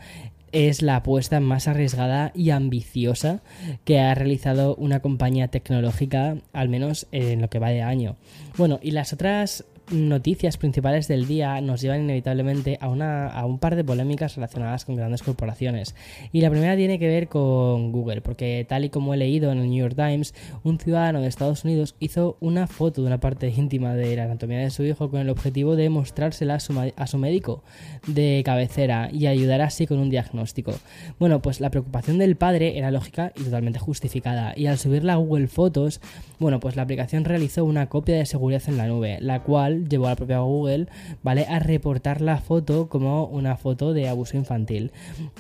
es 0.52 0.82
la 0.82 0.96
apuesta 0.96 1.40
más 1.40 1.68
arriesgada 1.68 2.32
y 2.34 2.50
ambiciosa 2.50 3.40
que 3.84 4.00
ha 4.00 4.14
realizado 4.14 4.74
una 4.76 5.00
compañía 5.00 5.48
tecnológica, 5.48 6.36
al 6.52 6.68
menos 6.68 7.06
en 7.12 7.40
lo 7.40 7.48
que 7.50 7.58
va 7.58 7.70
de 7.70 7.82
año. 7.82 8.16
Bueno, 8.56 8.78
y 8.82 8.92
las 8.92 9.12
otras 9.12 9.64
noticias 9.90 10.56
principales 10.56 11.08
del 11.08 11.26
día 11.26 11.60
nos 11.60 11.80
llevan 11.80 12.02
inevitablemente 12.02 12.78
a, 12.80 12.88
una, 12.88 13.28
a 13.28 13.44
un 13.46 13.58
par 13.58 13.76
de 13.76 13.84
polémicas 13.84 14.34
relacionadas 14.34 14.84
con 14.84 14.96
grandes 14.96 15.22
corporaciones. 15.22 15.94
Y 16.32 16.40
la 16.40 16.50
primera 16.50 16.76
tiene 16.76 16.98
que 16.98 17.06
ver 17.06 17.28
con 17.28 17.92
Google, 17.92 18.20
porque 18.20 18.66
tal 18.68 18.84
y 18.84 18.90
como 18.90 19.14
he 19.14 19.16
leído 19.16 19.52
en 19.52 19.58
el 19.58 19.70
New 19.70 19.78
York 19.78 19.96
Times, 19.96 20.34
un 20.64 20.78
ciudadano 20.78 21.20
de 21.20 21.28
Estados 21.28 21.64
Unidos 21.64 21.94
hizo 22.00 22.36
una 22.40 22.66
foto 22.66 23.02
de 23.02 23.06
una 23.06 23.20
parte 23.20 23.48
íntima 23.48 23.94
de 23.94 24.16
la 24.16 24.24
anatomía 24.24 24.58
de 24.58 24.70
su 24.70 24.82
hijo 24.82 25.10
con 25.10 25.20
el 25.20 25.30
objetivo 25.30 25.76
de 25.76 25.88
mostrársela 25.90 26.54
a 26.54 26.60
su, 26.60 26.92
a 26.96 27.06
su 27.06 27.18
médico 27.18 27.62
de 28.06 28.42
cabecera 28.44 29.08
y 29.12 29.26
ayudar 29.26 29.60
así 29.60 29.86
con 29.86 29.98
un 29.98 30.10
diagnóstico. 30.10 30.72
Bueno, 31.18 31.42
pues 31.42 31.60
la 31.60 31.70
preocupación 31.70 32.18
del 32.18 32.36
padre 32.36 32.78
era 32.78 32.90
lógica 32.90 33.32
y 33.36 33.44
totalmente 33.44 33.78
justificada. 33.78 34.54
Y 34.56 34.66
al 34.66 34.78
subirla 34.78 35.14
a 35.14 35.16
Google 35.16 35.48
Fotos, 35.48 36.00
bueno, 36.38 36.60
pues 36.60 36.76
la 36.76 36.82
aplicación 36.82 37.24
realizó 37.24 37.64
una 37.64 37.88
copia 37.88 38.16
de 38.16 38.26
seguridad 38.26 38.62
en 38.66 38.76
la 38.76 38.86
nube, 38.86 39.18
la 39.20 39.42
cual 39.42 39.75
llevó 39.84 40.06
a 40.06 40.10
la 40.10 40.16
propia 40.16 40.38
Google, 40.40 40.86
¿vale? 41.22 41.46
A 41.48 41.58
reportar 41.58 42.20
la 42.20 42.38
foto 42.38 42.88
como 42.88 43.26
una 43.26 43.56
foto 43.56 43.92
de 43.92 44.08
abuso 44.08 44.36
infantil. 44.36 44.92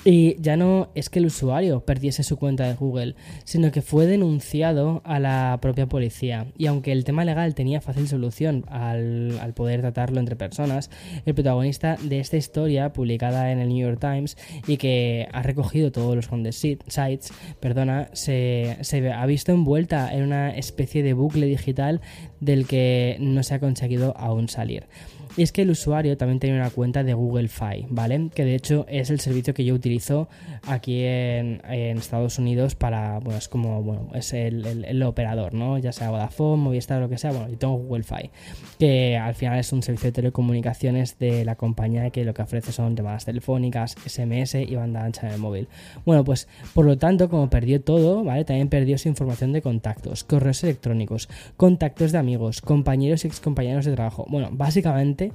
Y 0.04 0.40
ya 0.40 0.56
no 0.56 0.88
es 0.94 1.10
que 1.10 1.18
el 1.18 1.26
usuario 1.26 1.80
perdiese 1.80 2.22
su 2.22 2.36
cuenta 2.36 2.66
de 2.66 2.74
Google, 2.74 3.14
sino 3.44 3.70
que 3.72 3.82
fue 3.82 4.06
denunciado 4.06 5.02
a 5.04 5.18
la 5.18 5.58
propia 5.60 5.86
policía. 5.86 6.46
Y 6.56 6.66
aunque 6.66 6.92
el 6.92 7.04
tema 7.04 7.24
legal 7.24 7.54
tenía 7.54 7.80
fácil 7.80 8.08
solución 8.08 8.64
al, 8.68 9.38
al 9.40 9.54
poder 9.54 9.80
tratarlo 9.80 10.20
entre 10.20 10.36
personas, 10.36 10.90
el 11.24 11.34
protagonista 11.34 11.96
de 12.02 12.20
esta 12.20 12.36
historia, 12.36 12.92
publicada 12.92 13.52
en 13.52 13.58
el 13.58 13.68
New 13.68 13.86
York 13.86 14.00
Times 14.00 14.36
y 14.66 14.76
que 14.76 15.28
ha 15.32 15.42
recogido 15.42 15.92
todos 15.92 16.14
los 16.14 16.28
sites, 16.50 17.32
perdona, 17.60 18.08
se, 18.12 18.78
se 18.80 19.10
ha 19.10 19.26
visto 19.26 19.52
envuelta 19.52 20.12
en 20.14 20.24
una 20.24 20.50
especie 20.50 21.02
de 21.02 21.12
bucle 21.12 21.46
digital 21.46 22.00
del 22.40 22.66
que 22.66 23.16
no 23.20 23.42
se 23.42 23.54
ha 23.54 23.60
conseguido 23.60 24.16
aún 24.16 24.48
salir. 24.48 24.84
Y 25.36 25.42
es 25.42 25.52
que 25.52 25.62
el 25.62 25.70
usuario 25.70 26.16
también 26.16 26.40
tiene 26.40 26.58
una 26.58 26.70
cuenta 26.70 27.04
de 27.04 27.12
Google 27.12 27.48
Fi, 27.48 27.86
¿vale? 27.90 28.30
Que 28.34 28.44
de 28.44 28.54
hecho 28.54 28.86
es 28.88 29.10
el 29.10 29.20
servicio 29.20 29.52
que 29.52 29.64
yo 29.64 29.74
utilizo 29.74 30.28
aquí 30.66 31.02
en, 31.04 31.60
Estados 31.66 32.38
Unidos 32.38 32.74
para, 32.74 33.18
bueno, 33.18 33.38
es 33.38 33.48
como, 33.48 33.82
bueno, 33.82 34.08
es 34.14 34.32
el, 34.32 35.02
operador, 35.02 35.52
¿no? 35.52 35.76
Ya 35.78 35.92
sea 35.92 36.10
Vodafone, 36.10 36.62
Movistar, 36.62 37.00
lo 37.00 37.08
que 37.08 37.18
sea, 37.18 37.32
bueno, 37.32 37.48
yo 37.50 37.58
tengo 37.58 37.76
Google 37.76 38.02
Fi, 38.02 38.30
que 38.78 39.16
al 39.16 39.34
final 39.34 39.58
es 39.58 39.72
un 39.72 39.82
servicio 39.82 40.08
de 40.08 40.12
telecomunicaciones 40.12 41.18
de 41.18 41.44
la 41.44 41.56
compañía 41.56 42.08
que 42.10 42.24
lo 42.24 42.32
que 42.32 42.42
ofrece 42.42 42.72
son 42.72 42.96
llamadas 42.96 43.26
telefónicas, 43.26 43.94
SMS 44.06 44.54
y 44.54 44.74
banda 44.74 45.04
ancha 45.04 45.26
en 45.26 45.34
el 45.34 45.38
móvil. 45.38 45.68
Bueno, 46.06 46.24
pues 46.24 46.48
por 46.74 46.86
lo 46.86 46.96
tanto, 46.96 47.28
como 47.28 47.50
perdió 47.50 47.82
todo, 47.82 48.24
¿vale? 48.24 48.44
También 48.44 48.68
perdió 48.68 48.96
su 48.96 49.08
información 49.08 49.52
de 49.52 49.60
contactos, 49.60 50.24
correos 50.24 50.64
electrónicos, 50.64 51.28
contactos 51.56 52.12
de 52.12 52.18
amigos, 52.18 52.62
compañeros 52.62 53.24
y 53.24 53.28
excompañeros 53.28 53.84
de 53.84 53.92
trabajo. 53.92 54.24
Bueno, 54.28 54.48
básicamente 54.52 55.25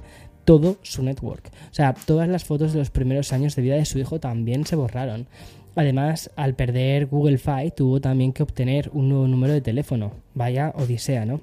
todo 0.44 0.76
su 0.82 1.02
network. 1.02 1.50
O 1.70 1.74
sea, 1.74 1.94
todas 1.94 2.28
las 2.28 2.44
fotos 2.44 2.72
de 2.72 2.78
los 2.78 2.90
primeros 2.90 3.32
años 3.32 3.56
de 3.56 3.62
vida 3.62 3.76
de 3.76 3.84
su 3.84 3.98
hijo 3.98 4.20
también 4.20 4.66
se 4.66 4.76
borraron. 4.76 5.26
Además, 5.74 6.30
al 6.36 6.54
perder 6.54 7.06
Google 7.06 7.38
Fi, 7.38 7.70
tuvo 7.74 8.00
también 8.00 8.32
que 8.32 8.42
obtener 8.42 8.90
un 8.92 9.08
nuevo 9.08 9.26
número 9.26 9.52
de 9.52 9.60
teléfono. 9.60 10.12
Vaya 10.34 10.72
odisea, 10.76 11.24
¿no? 11.24 11.40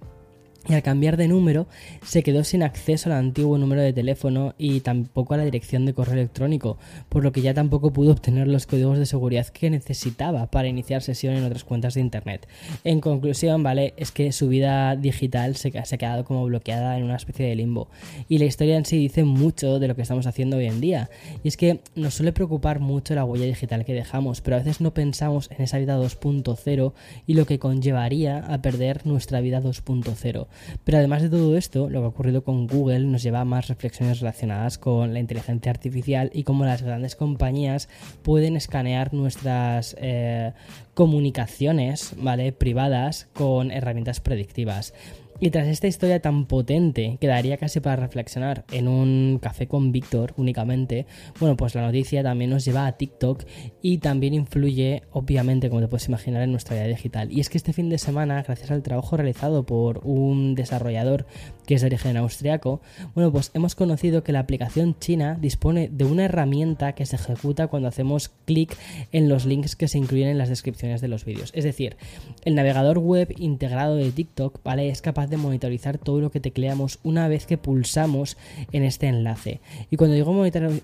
Y 0.69 0.73
al 0.75 0.83
cambiar 0.83 1.17
de 1.17 1.27
número 1.27 1.67
se 2.03 2.21
quedó 2.21 2.43
sin 2.43 2.61
acceso 2.61 3.09
al 3.09 3.17
antiguo 3.17 3.57
número 3.57 3.81
de 3.81 3.91
teléfono 3.91 4.53
y 4.57 4.81
tampoco 4.81 5.33
a 5.33 5.37
la 5.37 5.43
dirección 5.43 5.85
de 5.85 5.93
correo 5.93 6.13
electrónico, 6.13 6.77
por 7.09 7.23
lo 7.23 7.31
que 7.31 7.41
ya 7.41 7.53
tampoco 7.55 7.91
pudo 7.91 8.11
obtener 8.11 8.47
los 8.47 8.67
códigos 8.67 8.99
de 8.99 9.07
seguridad 9.07 9.47
que 9.47 9.69
necesitaba 9.71 10.45
para 10.51 10.67
iniciar 10.67 11.01
sesión 11.01 11.35
en 11.35 11.43
otras 11.43 11.63
cuentas 11.63 11.95
de 11.95 12.01
internet. 12.01 12.47
En 12.83 13.01
conclusión, 13.01 13.63
vale, 13.63 13.95
es 13.97 14.11
que 14.11 14.31
su 14.31 14.47
vida 14.47 14.95
digital 14.95 15.55
se, 15.55 15.69
ha 15.75 15.97
quedado 15.97 16.23
como 16.23 16.45
bloqueada 16.45 16.97
en 16.97 17.03
una 17.03 17.15
especie 17.15 17.47
de 17.47 17.55
limbo. 17.55 17.89
Y 18.27 18.37
la 18.37 18.45
historia 18.45 18.77
en 18.77 18.85
sí 18.85 18.97
dice 18.97 19.23
mucho 19.23 19.79
de 19.79 19.87
lo 19.87 19.95
que 19.95 20.03
estamos 20.03 20.27
haciendo 20.27 20.57
hoy 20.57 20.67
en 20.67 20.81
día. 20.81 21.09
Y 21.43 21.47
es 21.47 21.57
que 21.57 21.79
nos 21.95 22.13
suele 22.13 22.31
preocupar 22.31 22.79
mucho 22.79 23.15
la 23.15 23.25
huella 23.25 23.45
digital 23.45 23.85
que 23.85 23.93
dejamos, 23.93 24.41
pero 24.41 24.57
a 24.57 24.59
veces 24.59 24.81
no 24.81 24.93
pensamos 24.93 25.49
en 25.49 25.63
esa 25.63 25.79
vida 25.79 25.97
2.0 25.97 26.93
y 27.25 27.33
lo 27.33 27.45
que 27.45 27.57
conllevaría 27.57 28.39
a 28.39 28.61
perder 28.61 29.07
nuestra 29.07 29.41
vida 29.41 29.61
2.0. 29.61 30.47
Pero 30.83 30.97
además 30.97 31.21
de 31.21 31.29
todo 31.29 31.55
esto, 31.57 31.89
lo 31.89 31.99
que 31.99 32.05
ha 32.05 32.09
ocurrido 32.09 32.43
con 32.43 32.67
Google 32.67 33.01
nos 33.01 33.23
lleva 33.23 33.41
a 33.41 33.45
más 33.45 33.67
reflexiones 33.67 34.19
relacionadas 34.19 34.77
con 34.77 35.13
la 35.13 35.19
inteligencia 35.19 35.71
artificial 35.71 36.31
y 36.33 36.43
cómo 36.43 36.65
las 36.65 36.81
grandes 36.81 37.15
compañías 37.15 37.89
pueden 38.23 38.55
escanear 38.55 39.13
nuestras 39.13 39.95
eh, 39.99 40.53
comunicaciones 40.93 42.13
¿vale? 42.17 42.51
privadas 42.51 43.27
con 43.33 43.71
herramientas 43.71 44.19
predictivas. 44.19 44.93
Y 45.41 45.51
tras 45.51 45.67
esta 45.67 45.87
historia 45.87 46.21
tan 46.21 46.45
potente, 46.45 47.17
que 47.21 47.27
daría 47.27 47.57
casi 47.57 47.79
para 47.79 47.95
reflexionar 47.95 48.65
en 48.71 48.87
un 48.89 49.39
café 49.41 49.67
con 49.67 49.91
Víctor 49.91 50.33
únicamente, 50.35 51.05
bueno, 51.39 51.55
pues 51.55 51.75
la 51.75 51.81
noticia 51.81 52.21
también 52.23 52.49
nos 52.49 52.65
lleva 52.65 52.85
a 52.85 52.97
TikTok 52.97 53.43
y 53.81 53.99
también 53.99 54.33
influye, 54.33 55.03
obviamente, 55.11 55.69
como 55.69 55.81
te 55.81 55.87
puedes 55.87 56.07
imaginar, 56.09 56.41
en 56.41 56.51
nuestra 56.51 56.75
vida 56.75 56.87
digital. 56.87 57.31
Y 57.31 57.39
es 57.39 57.49
que 57.49 57.57
este 57.57 57.71
fin 57.71 57.89
de 57.89 57.97
semana, 57.97 58.43
gracias 58.43 58.69
al 58.71 58.83
trabajo 58.83 59.15
realizado 59.15 59.65
por 59.65 60.01
un 60.03 60.55
desarrollador 60.55 61.25
que 61.65 61.75
es 61.75 61.81
de 61.81 61.87
origen 61.87 62.17
austriaco, 62.17 62.81
bueno, 63.15 63.31
pues 63.31 63.51
hemos 63.53 63.75
conocido 63.75 64.23
que 64.23 64.33
la 64.33 64.39
aplicación 64.39 64.97
china 64.99 65.37
dispone 65.39 65.87
de 65.87 66.03
una 66.03 66.25
herramienta 66.25 66.93
que 66.93 67.05
se 67.05 67.15
ejecuta 67.15 67.67
cuando 67.67 67.87
hacemos 67.87 68.29
clic 68.45 68.75
en 69.11 69.29
los 69.29 69.45
links 69.45 69.75
que 69.75 69.87
se 69.87 69.99
incluyen 69.99 70.29
en 70.29 70.37
las 70.37 70.49
descripciones 70.49 70.99
de 70.99 71.07
los 71.07 71.23
vídeos. 71.23 71.51
Es 71.55 71.63
decir, 71.63 71.95
el 72.43 72.55
navegador 72.55 72.97
web 72.97 73.33
integrado 73.37 73.95
de 73.95 74.11
TikTok, 74.11 74.61
¿vale? 74.63 74.89
Es 74.89 75.01
capaz 75.01 75.28
de 75.29 75.37
monitorizar 75.37 75.97
todo 75.97 76.19
lo 76.21 76.31
que 76.31 76.39
tecleamos 76.39 76.99
una 77.03 77.27
vez 77.27 77.45
que 77.45 77.57
pulsamos 77.57 78.37
en 78.71 78.83
este 78.83 79.07
enlace. 79.07 79.61
Y 79.89 79.97
cuando 79.97 80.15
digo 80.15 80.33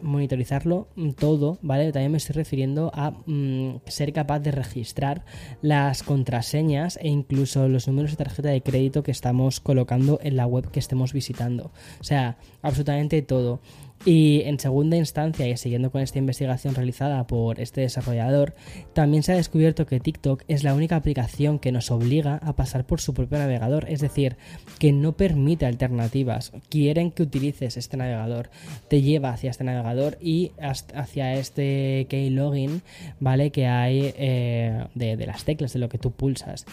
monitorizarlo 0.02 0.88
mm, 0.96 1.12
todo, 1.12 1.58
¿vale? 1.62 1.92
También 1.92 2.12
me 2.12 2.18
estoy 2.18 2.36
refiriendo 2.36 2.92
a 2.94 3.12
mm, 3.26 3.82
ser 3.88 4.14
capaz 4.14 4.40
de 4.40 4.52
registrar 4.52 5.26
las 5.62 6.04
contraseñas 6.04 6.98
e 7.02 7.08
incluso 7.08 7.68
los 7.68 7.88
números 7.88 8.12
de 8.12 8.18
tarjeta 8.18 8.50
de 8.50 8.62
crédito 8.62 9.04
que 9.04 9.12
estamos 9.12 9.60
colocando 9.60 10.20
en 10.22 10.36
la 10.36 10.48
web 10.48 10.70
que 10.72 10.80
estemos 10.80 11.14
visitando. 11.14 11.72
O 12.00 12.04
sea, 12.04 12.38
absolutamente 12.62 13.22
todo. 13.22 13.60
Y 14.04 14.42
en 14.42 14.60
segunda 14.60 14.98
instancia, 14.98 15.48
y 15.48 15.58
siguiendo 15.58 15.92
con 15.92 16.02
esta 16.02 16.20
investigación 16.20 16.76
realizada 16.76 17.26
por 17.26 17.60
este 17.60 17.82
desarrollador, 17.82 18.54
también 18.94 19.24
se 19.24 19.32
ha 19.32 19.36
descubierto 19.36 19.88
que 19.88 20.00
TikTok 20.00 20.44
es 20.48 20.64
la 20.64 20.76
única 20.76 20.96
aplicación 20.96 21.58
que 21.58 21.72
nos 21.72 21.90
obliga 21.90 22.40
a 22.44 22.56
pasar 22.56 22.86
por 22.86 23.02
su 23.02 23.14
propio 23.14 23.40
navegador, 23.40 23.90
es 23.90 24.02
decir, 24.02 24.38
que 24.78 24.92
no 24.92 25.14
permite 25.14 25.66
alternativas. 25.66 26.52
Quieren 26.70 27.10
que 27.12 27.24
utilices 27.24 27.78
este 27.78 27.98
navegador, 27.98 28.50
te 28.90 29.02
lleva 29.02 29.30
hacia 29.30 29.50
este 29.50 29.64
navegador 29.64 30.18
y 30.22 30.52
hacia 30.60 31.34
este 31.34 32.06
keylogin, 32.10 32.84
¿vale? 33.20 33.52
Que 33.52 33.66
hay 33.66 34.14
eh, 34.18 34.86
de, 34.94 35.18
de 35.18 35.26
las 35.26 35.46
teclas, 35.46 35.74
de 35.74 35.80
lo 35.80 35.90
que 35.90 35.98
tú 35.98 36.12
pulsas. 36.12 36.66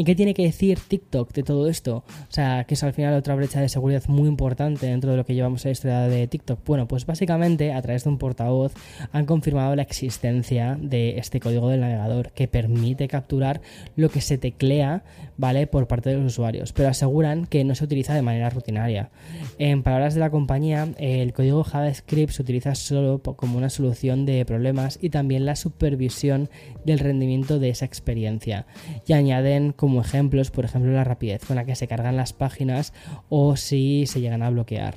¿Y 0.00 0.04
qué 0.04 0.14
tiene 0.14 0.32
que 0.32 0.44
decir 0.44 0.78
TikTok 0.80 1.30
de 1.34 1.42
todo 1.42 1.68
esto? 1.68 2.04
O 2.06 2.32
sea, 2.32 2.64
que 2.64 2.72
es 2.72 2.82
al 2.82 2.94
final 2.94 3.12
otra 3.12 3.34
brecha 3.34 3.60
de 3.60 3.68
seguridad 3.68 4.02
muy 4.08 4.30
importante 4.30 4.86
dentro 4.86 5.10
de 5.10 5.18
lo 5.18 5.26
que 5.26 5.34
llevamos 5.34 5.62
a 5.62 5.68
la 5.68 5.72
historia 5.72 5.98
de 6.08 6.26
TikTok. 6.26 6.60
Bueno, 6.64 6.88
pues 6.88 7.04
básicamente 7.04 7.74
a 7.74 7.82
través 7.82 8.04
de 8.04 8.08
un 8.08 8.16
portavoz 8.16 8.72
han 9.12 9.26
confirmado 9.26 9.76
la 9.76 9.82
existencia 9.82 10.78
de 10.80 11.18
este 11.18 11.38
código 11.38 11.68
del 11.68 11.80
navegador 11.80 12.32
que 12.32 12.48
permite 12.48 13.08
capturar 13.08 13.60
lo 13.94 14.08
que 14.08 14.22
se 14.22 14.38
teclea, 14.38 15.04
¿vale? 15.36 15.66
Por 15.66 15.86
parte 15.86 16.08
de 16.08 16.16
los 16.16 16.32
usuarios, 16.32 16.72
pero 16.72 16.88
aseguran 16.88 17.44
que 17.44 17.62
no 17.64 17.74
se 17.74 17.84
utiliza 17.84 18.14
de 18.14 18.22
manera 18.22 18.48
rutinaria. 18.48 19.10
En 19.58 19.82
palabras 19.82 20.14
de 20.14 20.20
la 20.20 20.30
compañía, 20.30 20.88
el 20.96 21.34
código 21.34 21.62
JavaScript 21.62 22.32
se 22.32 22.40
utiliza 22.40 22.74
solo 22.74 23.20
como 23.20 23.58
una 23.58 23.68
solución 23.68 24.24
de 24.24 24.46
problemas 24.46 24.98
y 25.02 25.10
también 25.10 25.44
la 25.44 25.56
supervisión 25.56 26.48
del 26.86 27.00
rendimiento 27.00 27.58
de 27.58 27.68
esa 27.68 27.84
experiencia. 27.84 28.64
Y 29.06 29.12
añaden 29.12 29.72
como 29.72 29.89
ejemplos, 29.98 30.50
por 30.50 30.64
ejemplo, 30.64 30.92
la 30.92 31.02
rapidez 31.02 31.44
con 31.44 31.56
la 31.56 31.64
que 31.64 31.74
se 31.74 31.88
cargan 31.88 32.16
las 32.16 32.32
páginas 32.32 32.92
o 33.28 33.56
si 33.56 34.06
se 34.06 34.20
llegan 34.20 34.42
a 34.42 34.50
bloquear. 34.50 34.94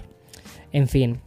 En 0.71 0.88
fin, 0.88 1.21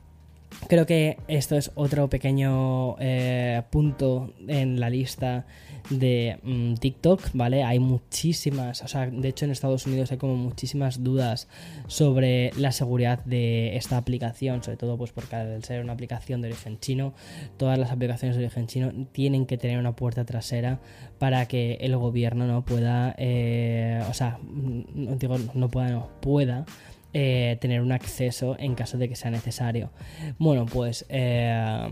creo 0.68 0.86
que 0.86 1.18
esto 1.28 1.56
es 1.56 1.70
otro 1.74 2.08
pequeño 2.08 2.96
eh, 2.98 3.62
punto 3.70 4.32
en 4.46 4.80
la 4.80 4.90
lista 4.90 5.46
de 5.90 6.38
mm, 6.42 6.74
TikTok, 6.74 7.30
¿vale? 7.34 7.62
Hay 7.62 7.78
muchísimas, 7.78 8.82
o 8.82 8.88
sea, 8.88 9.06
de 9.06 9.28
hecho 9.28 9.44
en 9.44 9.50
Estados 9.52 9.86
Unidos 9.86 10.10
hay 10.10 10.18
como 10.18 10.36
muchísimas 10.36 11.02
dudas 11.02 11.48
sobre 11.86 12.50
la 12.56 12.72
seguridad 12.72 13.24
de 13.24 13.76
esta 13.76 13.96
aplicación, 13.96 14.62
sobre 14.62 14.76
todo 14.76 14.96
pues 14.98 15.12
porque 15.12 15.36
al 15.36 15.64
ser 15.64 15.82
una 15.82 15.92
aplicación 15.92 16.42
de 16.42 16.48
origen 16.48 16.78
chino, 16.80 17.14
todas 17.56 17.78
las 17.78 17.90
aplicaciones 17.90 18.36
de 18.36 18.44
origen 18.44 18.66
chino 18.66 18.92
tienen 19.12 19.46
que 19.46 19.58
tener 19.58 19.78
una 19.78 19.94
puerta 19.94 20.24
trasera 20.24 20.80
para 21.18 21.46
que 21.46 21.78
el 21.80 21.96
gobierno 21.96 22.46
no 22.46 22.64
pueda, 22.64 23.14
eh, 23.18 24.02
o 24.08 24.14
sea, 24.14 24.38
no 24.42 25.16
digo 25.16 25.36
no 25.54 25.68
pueda, 25.68 25.90
no 25.90 26.08
pueda 26.20 26.66
eh, 27.18 27.56
tener 27.62 27.80
un 27.80 27.92
acceso 27.92 28.56
en 28.58 28.74
caso 28.74 28.98
de 28.98 29.08
que 29.08 29.16
sea 29.16 29.30
necesario. 29.30 29.88
Bueno, 30.38 30.66
pues 30.66 31.06
eh, 31.08 31.88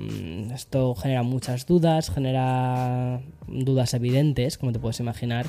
esto 0.52 0.94
genera 0.94 1.22
muchas 1.22 1.64
dudas, 1.64 2.10
genera 2.10 3.22
dudas 3.46 3.94
evidentes, 3.94 4.58
como 4.58 4.72
te 4.72 4.78
puedes 4.78 5.00
imaginar, 5.00 5.46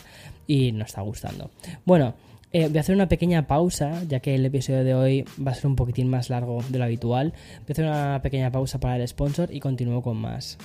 y 0.47 0.71
no 0.71 0.85
está 0.85 1.01
gustando. 1.01 1.51
Bueno, 1.83 2.13
eh, 2.53 2.69
voy 2.69 2.77
a 2.77 2.79
hacer 2.79 2.95
una 2.95 3.09
pequeña 3.09 3.47
pausa, 3.47 4.01
ya 4.07 4.21
que 4.21 4.35
el 4.35 4.45
episodio 4.45 4.85
de 4.85 4.95
hoy 4.95 5.25
va 5.45 5.51
a 5.51 5.55
ser 5.55 5.67
un 5.67 5.75
poquitín 5.75 6.07
más 6.07 6.29
largo 6.29 6.63
de 6.69 6.79
lo 6.79 6.85
habitual. 6.85 7.33
Voy 7.33 7.65
a 7.67 7.71
hacer 7.73 7.85
una 7.85 8.21
pequeña 8.23 8.53
pausa 8.53 8.79
para 8.79 8.95
el 8.95 9.05
sponsor 9.05 9.53
y 9.53 9.59
continúo 9.59 10.01
con 10.01 10.15
más. 10.15 10.57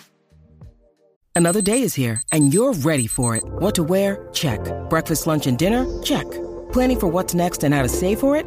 Another 1.34 1.62
day 1.62 1.82
is 1.82 1.98
here 1.98 2.20
and 2.30 2.52
you're 2.52 2.78
ready 2.84 3.08
for 3.08 3.34
it. 3.34 3.42
What 3.58 3.72
to 3.72 3.82
wear? 3.82 4.28
Check. 4.32 4.60
Breakfast, 4.88 5.26
lunch 5.26 5.48
and 5.48 5.58
dinner? 5.58 5.84
Check. 6.04 6.26
Planning 6.72 7.00
for 7.00 7.10
what's 7.10 7.34
next 7.34 7.64
and 7.64 7.74
how 7.74 7.82
to 7.82 7.88
save 7.88 8.20
for 8.20 8.36
it? 8.36 8.46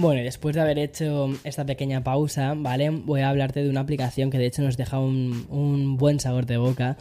Bueno, 0.00 0.22
después 0.22 0.54
de 0.54 0.62
haber 0.62 0.78
hecho 0.78 1.28
esta 1.44 1.66
pequeña 1.66 2.02
pausa, 2.02 2.54
¿vale? 2.56 2.88
Voy 2.88 3.20
a 3.20 3.28
hablarte 3.28 3.62
de 3.62 3.68
una 3.68 3.80
aplicación 3.80 4.30
que 4.30 4.38
de 4.38 4.46
hecho 4.46 4.62
nos 4.62 4.78
deja 4.78 4.98
un 4.98 5.98
buen 5.98 6.20
sabor 6.20 6.46
de 6.46 6.56
boca 6.56 6.96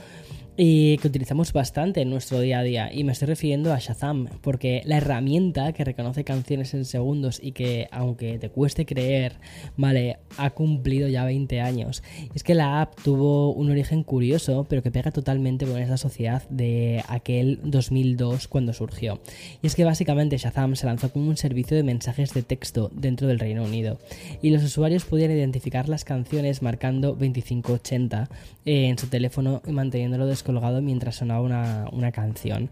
y 0.62 0.98
que 0.98 1.08
utilizamos 1.08 1.54
bastante 1.54 2.02
en 2.02 2.10
nuestro 2.10 2.42
día 2.42 2.60
a 2.60 2.64
día. 2.64 2.94
Y 2.94 3.06
me 3.06 3.14
estoy 3.14 3.30
refiriendo 3.30 3.74
a 3.74 3.80
Shazam, 3.80 4.28
porque 4.42 4.82
la 4.84 4.98
herramienta 4.98 5.72
que 5.72 5.86
reconoce 5.86 6.26
canciones 6.26 6.74
en 6.74 6.84
segundos 6.84 7.40
y 7.42 7.54
que, 7.54 7.88
aunque 7.94 8.38
te 8.40 8.50
cueste 8.50 8.86
creer, 8.86 9.38
vale, 9.78 10.18
ha 10.36 10.50
cumplido 10.50 11.08
ya 11.08 11.24
20 11.24 11.62
años. 11.62 12.04
es 12.36 12.44
que 12.44 12.56
la 12.56 12.82
app 12.82 13.00
tuvo 13.02 13.54
un 13.54 13.72
origen 13.72 14.04
curioso, 14.04 14.66
pero 14.68 14.84
que 14.84 14.92
pega 14.92 15.12
totalmente 15.12 15.66
con 15.66 15.78
esa 15.78 15.96
sociedad 15.96 16.44
de 16.50 17.06
aquel 17.08 17.62
2002 17.64 18.50
cuando 18.50 18.74
surgió. 18.74 19.22
Y 19.62 19.68
es 19.68 19.76
que 19.76 19.86
básicamente 19.86 20.38
Shazam 20.38 20.76
se 20.76 20.88
lanzó 20.88 21.10
como 21.14 21.30
un 21.30 21.38
servicio 21.38 21.78
de 21.78 21.84
mensajes 21.84 22.34
de 22.34 22.44
texto 22.44 22.92
dentro 22.94 23.30
del 23.30 23.40
Reino 23.40 23.64
Unido. 23.64 23.98
Y 24.42 24.50
los 24.50 24.62
usuarios 24.66 25.06
podían 25.06 25.32
identificar 25.32 25.88
las 25.88 26.04
canciones 26.04 26.62
marcando 26.62 27.12
2580 27.12 28.28
en 28.66 28.98
su 28.98 29.08
teléfono 29.08 29.62
y 29.66 29.72
manteniéndolo 29.72 30.26
desconectado 30.26 30.49
colgado 30.50 30.82
mientras 30.82 31.16
sonaba 31.16 31.42
una, 31.42 31.88
una 31.92 32.12
canción 32.12 32.70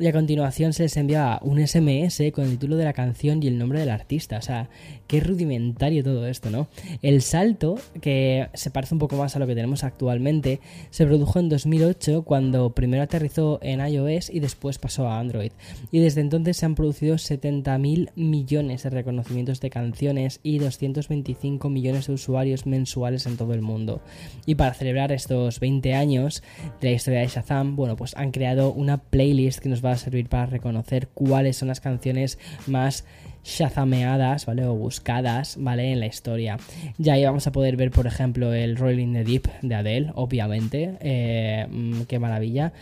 y 0.00 0.06
a 0.06 0.12
continuación 0.12 0.72
se 0.72 0.84
les 0.84 0.96
enviaba 0.96 1.40
un 1.42 1.66
SMS 1.66 2.22
con 2.32 2.44
el 2.44 2.50
título 2.52 2.76
de 2.76 2.84
la 2.84 2.92
canción 2.92 3.42
y 3.42 3.48
el 3.48 3.58
nombre 3.58 3.80
del 3.80 3.90
artista. 3.90 4.38
O 4.38 4.42
sea, 4.42 4.68
qué 5.08 5.18
rudimentario 5.18 6.04
todo 6.04 6.26
esto, 6.28 6.50
¿no? 6.50 6.68
El 7.02 7.20
salto, 7.20 7.80
que 8.00 8.48
se 8.54 8.70
parece 8.70 8.94
un 8.94 9.00
poco 9.00 9.16
más 9.16 9.34
a 9.34 9.40
lo 9.40 9.46
que 9.48 9.56
tenemos 9.56 9.82
actualmente, 9.82 10.60
se 10.90 11.04
produjo 11.04 11.40
en 11.40 11.48
2008 11.48 12.22
cuando 12.22 12.70
primero 12.70 13.02
aterrizó 13.02 13.58
en 13.60 13.80
iOS 13.84 14.30
y 14.30 14.38
después 14.38 14.78
pasó 14.78 15.08
a 15.08 15.18
Android. 15.18 15.50
Y 15.90 15.98
desde 15.98 16.20
entonces 16.20 16.56
se 16.56 16.66
han 16.66 16.76
producido 16.76 17.16
70.000 17.16 18.10
millones 18.14 18.84
de 18.84 18.90
reconocimientos 18.90 19.60
de 19.60 19.70
canciones 19.70 20.38
y 20.44 20.58
225 20.58 21.68
millones 21.70 22.06
de 22.06 22.12
usuarios 22.12 22.66
mensuales 22.66 23.26
en 23.26 23.36
todo 23.36 23.52
el 23.52 23.62
mundo. 23.62 24.00
Y 24.46 24.54
para 24.54 24.74
celebrar 24.74 25.10
estos 25.10 25.58
20 25.58 25.94
años 25.94 26.44
de 26.80 26.90
la 26.90 26.94
historia 26.94 27.17
de 27.20 27.28
Shazam, 27.28 27.76
bueno, 27.76 27.96
pues 27.96 28.16
han 28.16 28.30
creado 28.30 28.72
una 28.72 28.98
playlist 28.98 29.60
que 29.60 29.68
nos 29.68 29.84
va 29.84 29.92
a 29.92 29.96
servir 29.96 30.28
para 30.28 30.46
reconocer 30.46 31.08
cuáles 31.08 31.56
son 31.56 31.68
las 31.68 31.80
canciones 31.80 32.38
más 32.66 33.04
shazameadas, 33.44 34.46
¿vale? 34.46 34.64
O 34.66 34.74
buscadas, 34.74 35.56
¿vale? 35.58 35.92
En 35.92 36.00
la 36.00 36.06
historia. 36.06 36.58
Ya 36.98 37.14
ahí 37.14 37.24
vamos 37.24 37.46
a 37.46 37.52
poder 37.52 37.76
ver, 37.76 37.90
por 37.90 38.06
ejemplo, 38.06 38.52
el 38.52 38.76
Rolling 38.76 39.12
the 39.14 39.24
Deep 39.24 39.48
de 39.62 39.74
Adele, 39.74 40.12
obviamente. 40.14 40.94
Eh, 41.00 41.66
mm, 41.70 42.02
qué 42.02 42.18
maravilla. 42.18 42.72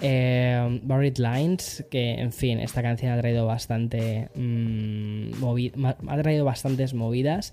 Eh, 0.00 0.80
Buried 0.82 1.18
Lines, 1.18 1.84
que 1.90 2.14
en 2.14 2.32
fin, 2.32 2.60
esta 2.60 2.82
canción 2.82 3.12
ha 3.12 3.18
traído 3.18 3.46
bastante. 3.46 4.28
Mm, 4.34 5.32
ha 6.08 6.22
traído 6.22 6.44
bastantes 6.44 6.94
movidas 6.94 7.52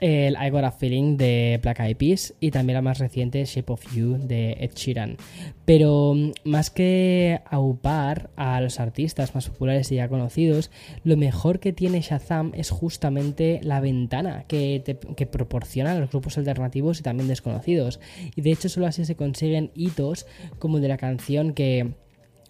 el 0.00 0.36
I 0.40 0.50
Got 0.50 0.64
a 0.64 0.70
Feeling 0.70 1.16
de 1.16 1.58
Black 1.62 1.80
Eyed 1.80 1.96
Peas 1.96 2.34
y 2.40 2.50
también 2.50 2.74
la 2.74 2.82
más 2.82 2.98
reciente 2.98 3.44
Shape 3.44 3.72
of 3.72 3.94
You 3.94 4.18
de 4.18 4.52
Ed 4.60 4.72
Sheeran. 4.74 5.16
Pero 5.64 6.14
mm, 6.14 6.32
más 6.44 6.70
que 6.70 7.40
aupar 7.50 8.30
a 8.36 8.60
los 8.60 8.80
artistas 8.80 9.34
más 9.34 9.48
populares 9.48 9.90
y 9.92 9.96
ya 9.96 10.08
conocidos, 10.08 10.70
lo 11.04 11.16
mejor 11.16 11.60
que 11.60 11.72
tiene 11.72 12.00
Shazam 12.00 12.52
es 12.54 12.70
justamente 12.70 13.60
la 13.62 13.80
ventana 13.80 14.44
que, 14.48 14.98
que 15.16 15.26
proporciona 15.26 15.92
a 15.92 15.98
los 15.98 16.10
grupos 16.10 16.38
alternativos 16.38 17.00
y 17.00 17.02
también 17.02 17.28
desconocidos. 17.28 18.00
Y 18.34 18.42
de 18.42 18.52
hecho 18.52 18.68
solo 18.68 18.86
así 18.86 19.04
se 19.04 19.16
consiguen 19.16 19.70
hitos 19.74 20.26
como 20.58 20.80
de 20.80 20.88
la 20.88 20.96
canción 20.96 21.52
que 21.52 21.94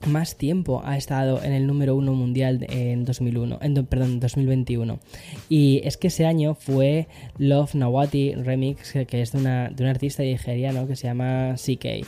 más 0.06 0.36
tiempo 0.36 0.82
ha 0.84 0.96
estado 0.96 1.42
en 1.42 1.52
el 1.52 1.66
número 1.66 1.96
uno 1.96 2.14
mundial 2.14 2.64
en 2.68 3.04
2001, 3.04 3.58
en, 3.62 3.86
perdón, 3.86 4.20
2021. 4.20 5.00
Y 5.48 5.80
es 5.84 5.96
que 5.96 6.08
ese 6.08 6.26
año 6.26 6.54
fue 6.54 7.08
Love 7.38 7.74
Nawati 7.74 8.34
Remix, 8.34 8.92
que 8.92 9.22
es 9.22 9.32
de, 9.32 9.38
una, 9.38 9.70
de 9.70 9.82
un 9.82 9.90
artista 9.90 10.22
nigeriano 10.22 10.86
que 10.86 10.96
se 10.96 11.08
llama 11.08 11.54
CK. 11.56 12.06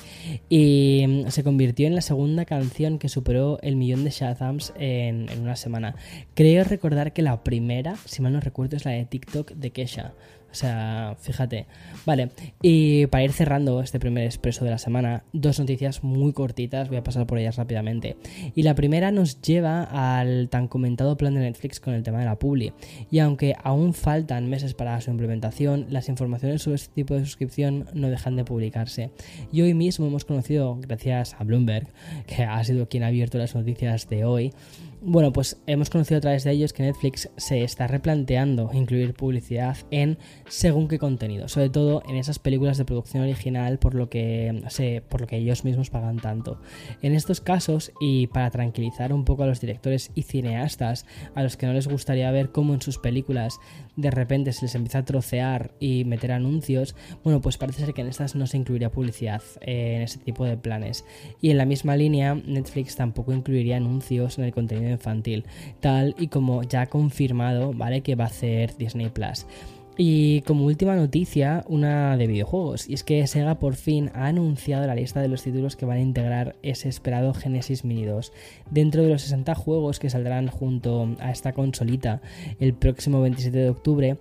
Y 0.48 1.04
mm, 1.06 1.28
se 1.28 1.42
convirtió 1.42 1.86
en 1.86 1.94
la 1.94 2.00
segunda 2.00 2.44
canción 2.44 2.98
que 2.98 3.08
superó 3.08 3.58
el 3.62 3.76
millón 3.76 4.04
de 4.04 4.10
Shazams 4.10 4.72
en, 4.78 5.28
en 5.28 5.40
una 5.40 5.56
semana. 5.56 5.96
Creo 6.34 6.64
recordar 6.64 7.12
que 7.12 7.22
la 7.22 7.42
primera, 7.42 7.96
si 8.04 8.22
mal 8.22 8.32
no 8.32 8.40
recuerdo, 8.40 8.76
es 8.76 8.84
la 8.84 8.92
de 8.92 9.04
TikTok 9.04 9.52
de 9.52 9.70
Kesha. 9.70 10.14
O 10.50 10.54
sea, 10.54 11.16
fíjate. 11.20 11.66
Vale, 12.06 12.30
y 12.62 13.06
para 13.06 13.24
ir 13.24 13.32
cerrando 13.32 13.80
este 13.82 14.00
primer 14.00 14.24
expreso 14.24 14.64
de 14.64 14.70
la 14.70 14.78
semana, 14.78 15.22
dos 15.32 15.58
noticias 15.60 16.02
muy 16.02 16.32
cortitas, 16.32 16.88
voy 16.88 16.98
a 16.98 17.04
pasar 17.04 17.26
por 17.26 17.38
ellas 17.38 17.56
rápidamente. 17.56 18.16
Y 18.54 18.62
la 18.62 18.74
primera 18.74 19.10
nos 19.12 19.40
lleva 19.42 19.84
al 19.84 20.48
tan 20.48 20.68
comentado 20.68 21.16
plan 21.16 21.34
de 21.34 21.40
Netflix 21.40 21.80
con 21.80 21.94
el 21.94 22.02
tema 22.02 22.18
de 22.18 22.24
la 22.24 22.38
publi. 22.38 22.72
Y 23.10 23.20
aunque 23.20 23.54
aún 23.62 23.94
faltan 23.94 24.48
meses 24.48 24.74
para 24.74 25.00
su 25.00 25.10
implementación, 25.10 25.86
las 25.90 26.08
informaciones 26.08 26.62
sobre 26.62 26.76
este 26.76 26.94
tipo 26.94 27.14
de 27.14 27.24
suscripción 27.24 27.86
no 27.94 28.08
dejan 28.08 28.36
de 28.36 28.44
publicarse. 28.44 29.10
Y 29.52 29.62
hoy 29.62 29.74
mismo 29.74 30.06
hemos 30.06 30.24
conocido, 30.24 30.78
gracias 30.80 31.34
a 31.38 31.44
Bloomberg, 31.44 31.88
que 32.26 32.44
ha 32.44 32.62
sido 32.64 32.88
quien 32.88 33.04
ha 33.04 33.08
abierto 33.08 33.38
las 33.38 33.54
noticias 33.54 34.08
de 34.08 34.24
hoy, 34.24 34.52
bueno, 35.02 35.32
pues 35.32 35.60
hemos 35.66 35.88
conocido 35.88 36.18
a 36.18 36.20
través 36.20 36.44
de 36.44 36.52
ellos 36.52 36.72
que 36.72 36.82
Netflix 36.82 37.30
se 37.36 37.62
está 37.64 37.86
replanteando 37.86 38.70
incluir 38.74 39.14
publicidad 39.14 39.78
en 39.90 40.18
según 40.46 40.88
qué 40.88 40.98
contenido, 40.98 41.48
sobre 41.48 41.70
todo 41.70 42.02
en 42.08 42.16
esas 42.16 42.38
películas 42.38 42.76
de 42.76 42.84
producción 42.84 43.22
original 43.22 43.78
por 43.78 43.94
lo 43.94 44.10
que 44.10 44.62
se, 44.68 45.02
por 45.08 45.22
lo 45.22 45.26
que 45.26 45.38
ellos 45.38 45.64
mismos 45.64 45.90
pagan 45.90 46.18
tanto. 46.18 46.60
En 47.00 47.14
estos 47.14 47.40
casos 47.40 47.92
y 48.00 48.26
para 48.26 48.50
tranquilizar 48.50 49.12
un 49.12 49.24
poco 49.24 49.44
a 49.44 49.46
los 49.46 49.60
directores 49.60 50.10
y 50.14 50.22
cineastas 50.22 51.06
a 51.34 51.42
los 51.42 51.56
que 51.56 51.66
no 51.66 51.72
les 51.72 51.88
gustaría 51.88 52.30
ver 52.30 52.50
cómo 52.50 52.74
en 52.74 52.82
sus 52.82 52.98
películas 52.98 53.58
de 53.96 54.10
repente 54.10 54.52
se 54.52 54.66
les 54.66 54.74
empieza 54.74 54.98
a 54.98 55.04
trocear 55.04 55.72
y 55.80 56.04
meter 56.04 56.32
anuncios, 56.32 56.94
bueno, 57.24 57.40
pues 57.40 57.58
parece 57.58 57.84
ser 57.84 57.94
que 57.94 58.02
en 58.02 58.08
estas 58.08 58.34
no 58.34 58.46
se 58.46 58.56
incluiría 58.56 58.90
publicidad 58.90 59.42
eh, 59.60 59.96
en 59.96 60.02
ese 60.02 60.18
tipo 60.18 60.44
de 60.44 60.56
planes. 60.56 61.04
Y 61.40 61.50
en 61.50 61.58
la 61.58 61.64
misma 61.64 61.96
línea, 61.96 62.34
Netflix 62.34 62.96
tampoco 62.96 63.32
incluiría 63.32 63.76
anuncios 63.76 64.38
en 64.38 64.44
el 64.44 64.52
contenido 64.52 64.89
infantil, 64.90 65.44
tal 65.80 66.14
y 66.18 66.28
como 66.28 66.62
ya 66.62 66.82
ha 66.82 66.86
confirmado, 66.86 67.72
¿vale? 67.72 68.02
Que 68.02 68.14
va 68.14 68.24
a 68.24 68.28
hacer 68.28 68.76
Disney 68.76 69.08
Plus. 69.08 69.46
Y 70.02 70.40
como 70.42 70.64
última 70.64 70.96
noticia, 70.96 71.62
una 71.68 72.16
de 72.16 72.26
videojuegos, 72.26 72.88
y 72.88 72.94
es 72.94 73.04
que 73.04 73.26
Sega 73.26 73.58
por 73.58 73.74
fin 73.74 74.10
ha 74.14 74.28
anunciado 74.28 74.86
la 74.86 74.94
lista 74.94 75.20
de 75.20 75.28
los 75.28 75.42
títulos 75.42 75.76
que 75.76 75.84
van 75.84 75.98
a 75.98 76.00
integrar 76.00 76.56
ese 76.62 76.88
esperado 76.88 77.34
Genesis 77.34 77.84
Mini 77.84 78.06
2. 78.06 78.32
Dentro 78.70 79.02
de 79.02 79.10
los 79.10 79.20
60 79.20 79.54
juegos 79.54 79.98
que 79.98 80.08
saldrán 80.08 80.48
junto 80.48 81.16
a 81.18 81.30
esta 81.30 81.52
consolita 81.52 82.22
el 82.60 82.72
próximo 82.72 83.20
27 83.20 83.58
de 83.58 83.68
octubre, 83.68 84.16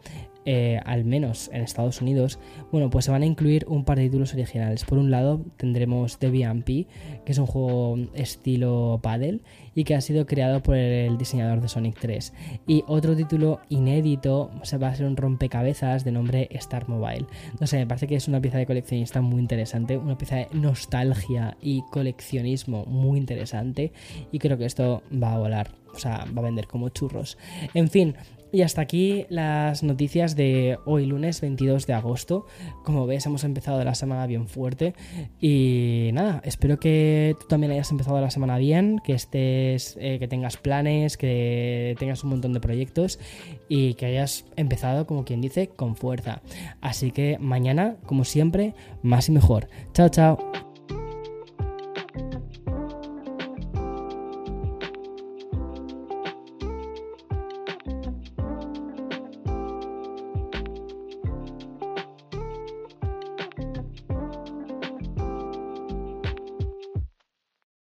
eh, 0.46 0.80
al 0.86 1.06
menos 1.06 1.50
en 1.54 1.62
Estados 1.62 2.02
Unidos, 2.02 2.40
bueno, 2.72 2.90
pues 2.90 3.06
se 3.06 3.12
van 3.12 3.24
a 3.24 3.26
incluir 3.26 3.66
un 3.68 3.84
par 3.84 3.98
de 3.98 4.06
títulos 4.06 4.34
originales. 4.34 4.86
Por 4.86 4.98
un 4.98 5.12
lado 5.12 5.42
tendremos 5.58 6.20
Debian 6.20 6.64
P, 6.64 6.88
que 7.26 7.32
es 7.32 7.38
un 7.38 7.46
juego 7.46 7.98
estilo 8.14 9.00
paddle 9.04 9.42
y 9.76 9.84
que 9.84 9.96
ha 9.96 10.02
sido 10.02 10.26
creado 10.26 10.62
por 10.62 10.76
el 10.76 11.18
diseñador 11.18 11.62
de 11.62 11.68
Sonic 11.68 12.00
3. 12.00 12.34
Y 12.68 12.84
otro 12.88 13.16
título 13.16 13.60
inédito 13.70 14.52
se 14.64 14.78
va 14.78 14.90
a 14.90 14.96
ser 14.96 15.06
un 15.06 15.18
rompecabezas 15.18 16.04
de 16.04 16.12
nombre 16.12 16.48
Star 16.52 16.88
Mobile. 16.88 17.26
No 17.60 17.68
sé, 17.68 17.78
me 17.78 17.88
parece 17.88 18.08
que 18.08 18.16
es 18.16 18.28
una 18.28 18.42
pieza 18.42 18.58
de 18.58 18.66
coleccionista 18.66 19.22
muy 19.22 19.40
interesante, 19.42 19.98
una 19.98 20.18
pieza 20.18 20.38
de 20.38 20.48
nostalgia 20.54 21.58
y 21.62 21.82
coleccionismo 21.92 22.86
muy 22.86 23.20
interesante 23.20 23.92
y 24.32 24.40
creo 24.40 24.58
que 24.58 24.66
esto 24.66 25.04
va 25.12 25.34
a 25.34 25.38
volar. 25.38 25.72
O 25.94 25.98
sea, 25.98 26.26
va 26.36 26.42
a 26.42 26.46
vender 26.46 26.68
como 26.68 26.90
churros. 26.90 27.38
En 27.74 27.90
fin, 27.90 28.16
y 28.52 28.62
hasta 28.62 28.82
aquí 28.82 29.26
las 29.30 29.84
noticias 29.84 30.36
de 30.36 30.78
hoy 30.86 31.06
lunes 31.06 31.42
22 31.42 31.86
de 31.88 31.94
agosto. 31.94 32.46
Como 32.84 33.06
ves, 33.06 33.26
hemos 33.26 33.44
empezado 33.44 33.84
la 33.84 33.96
semana 33.96 34.26
bien 34.28 34.48
fuerte. 34.48 34.94
Y 35.40 36.10
nada, 36.14 36.42
espero 36.44 36.80
que 36.80 37.36
tú 37.40 37.48
también 37.48 37.72
hayas 37.72 37.92
empezado 37.92 38.20
la 38.20 38.32
semana 38.32 38.58
bien, 38.58 39.00
que 39.04 39.14
estés, 39.14 39.98
eh, 40.00 40.20
que 40.20 40.28
tengas 40.28 40.58
planes, 40.58 41.18
que 41.18 41.96
tengas 42.00 42.24
un 42.24 42.32
montón 42.32 42.54
de 42.54 42.60
proyectos 42.60 43.20
y 43.68 43.94
que 43.96 44.08
hayas 44.08 44.46
empezado, 44.56 45.06
como 45.06 45.26
quien 45.26 45.42
dice, 45.42 45.68
con 45.70 45.96
fuerza. 45.96 46.42
Así 46.82 47.12
que 47.12 47.38
mañana, 47.40 47.98
como 48.06 48.24
siempre, 48.24 48.74
más 49.04 49.30
y 49.30 49.32
mejor. 49.32 49.68
Chao, 49.94 50.10
chao. 50.10 50.69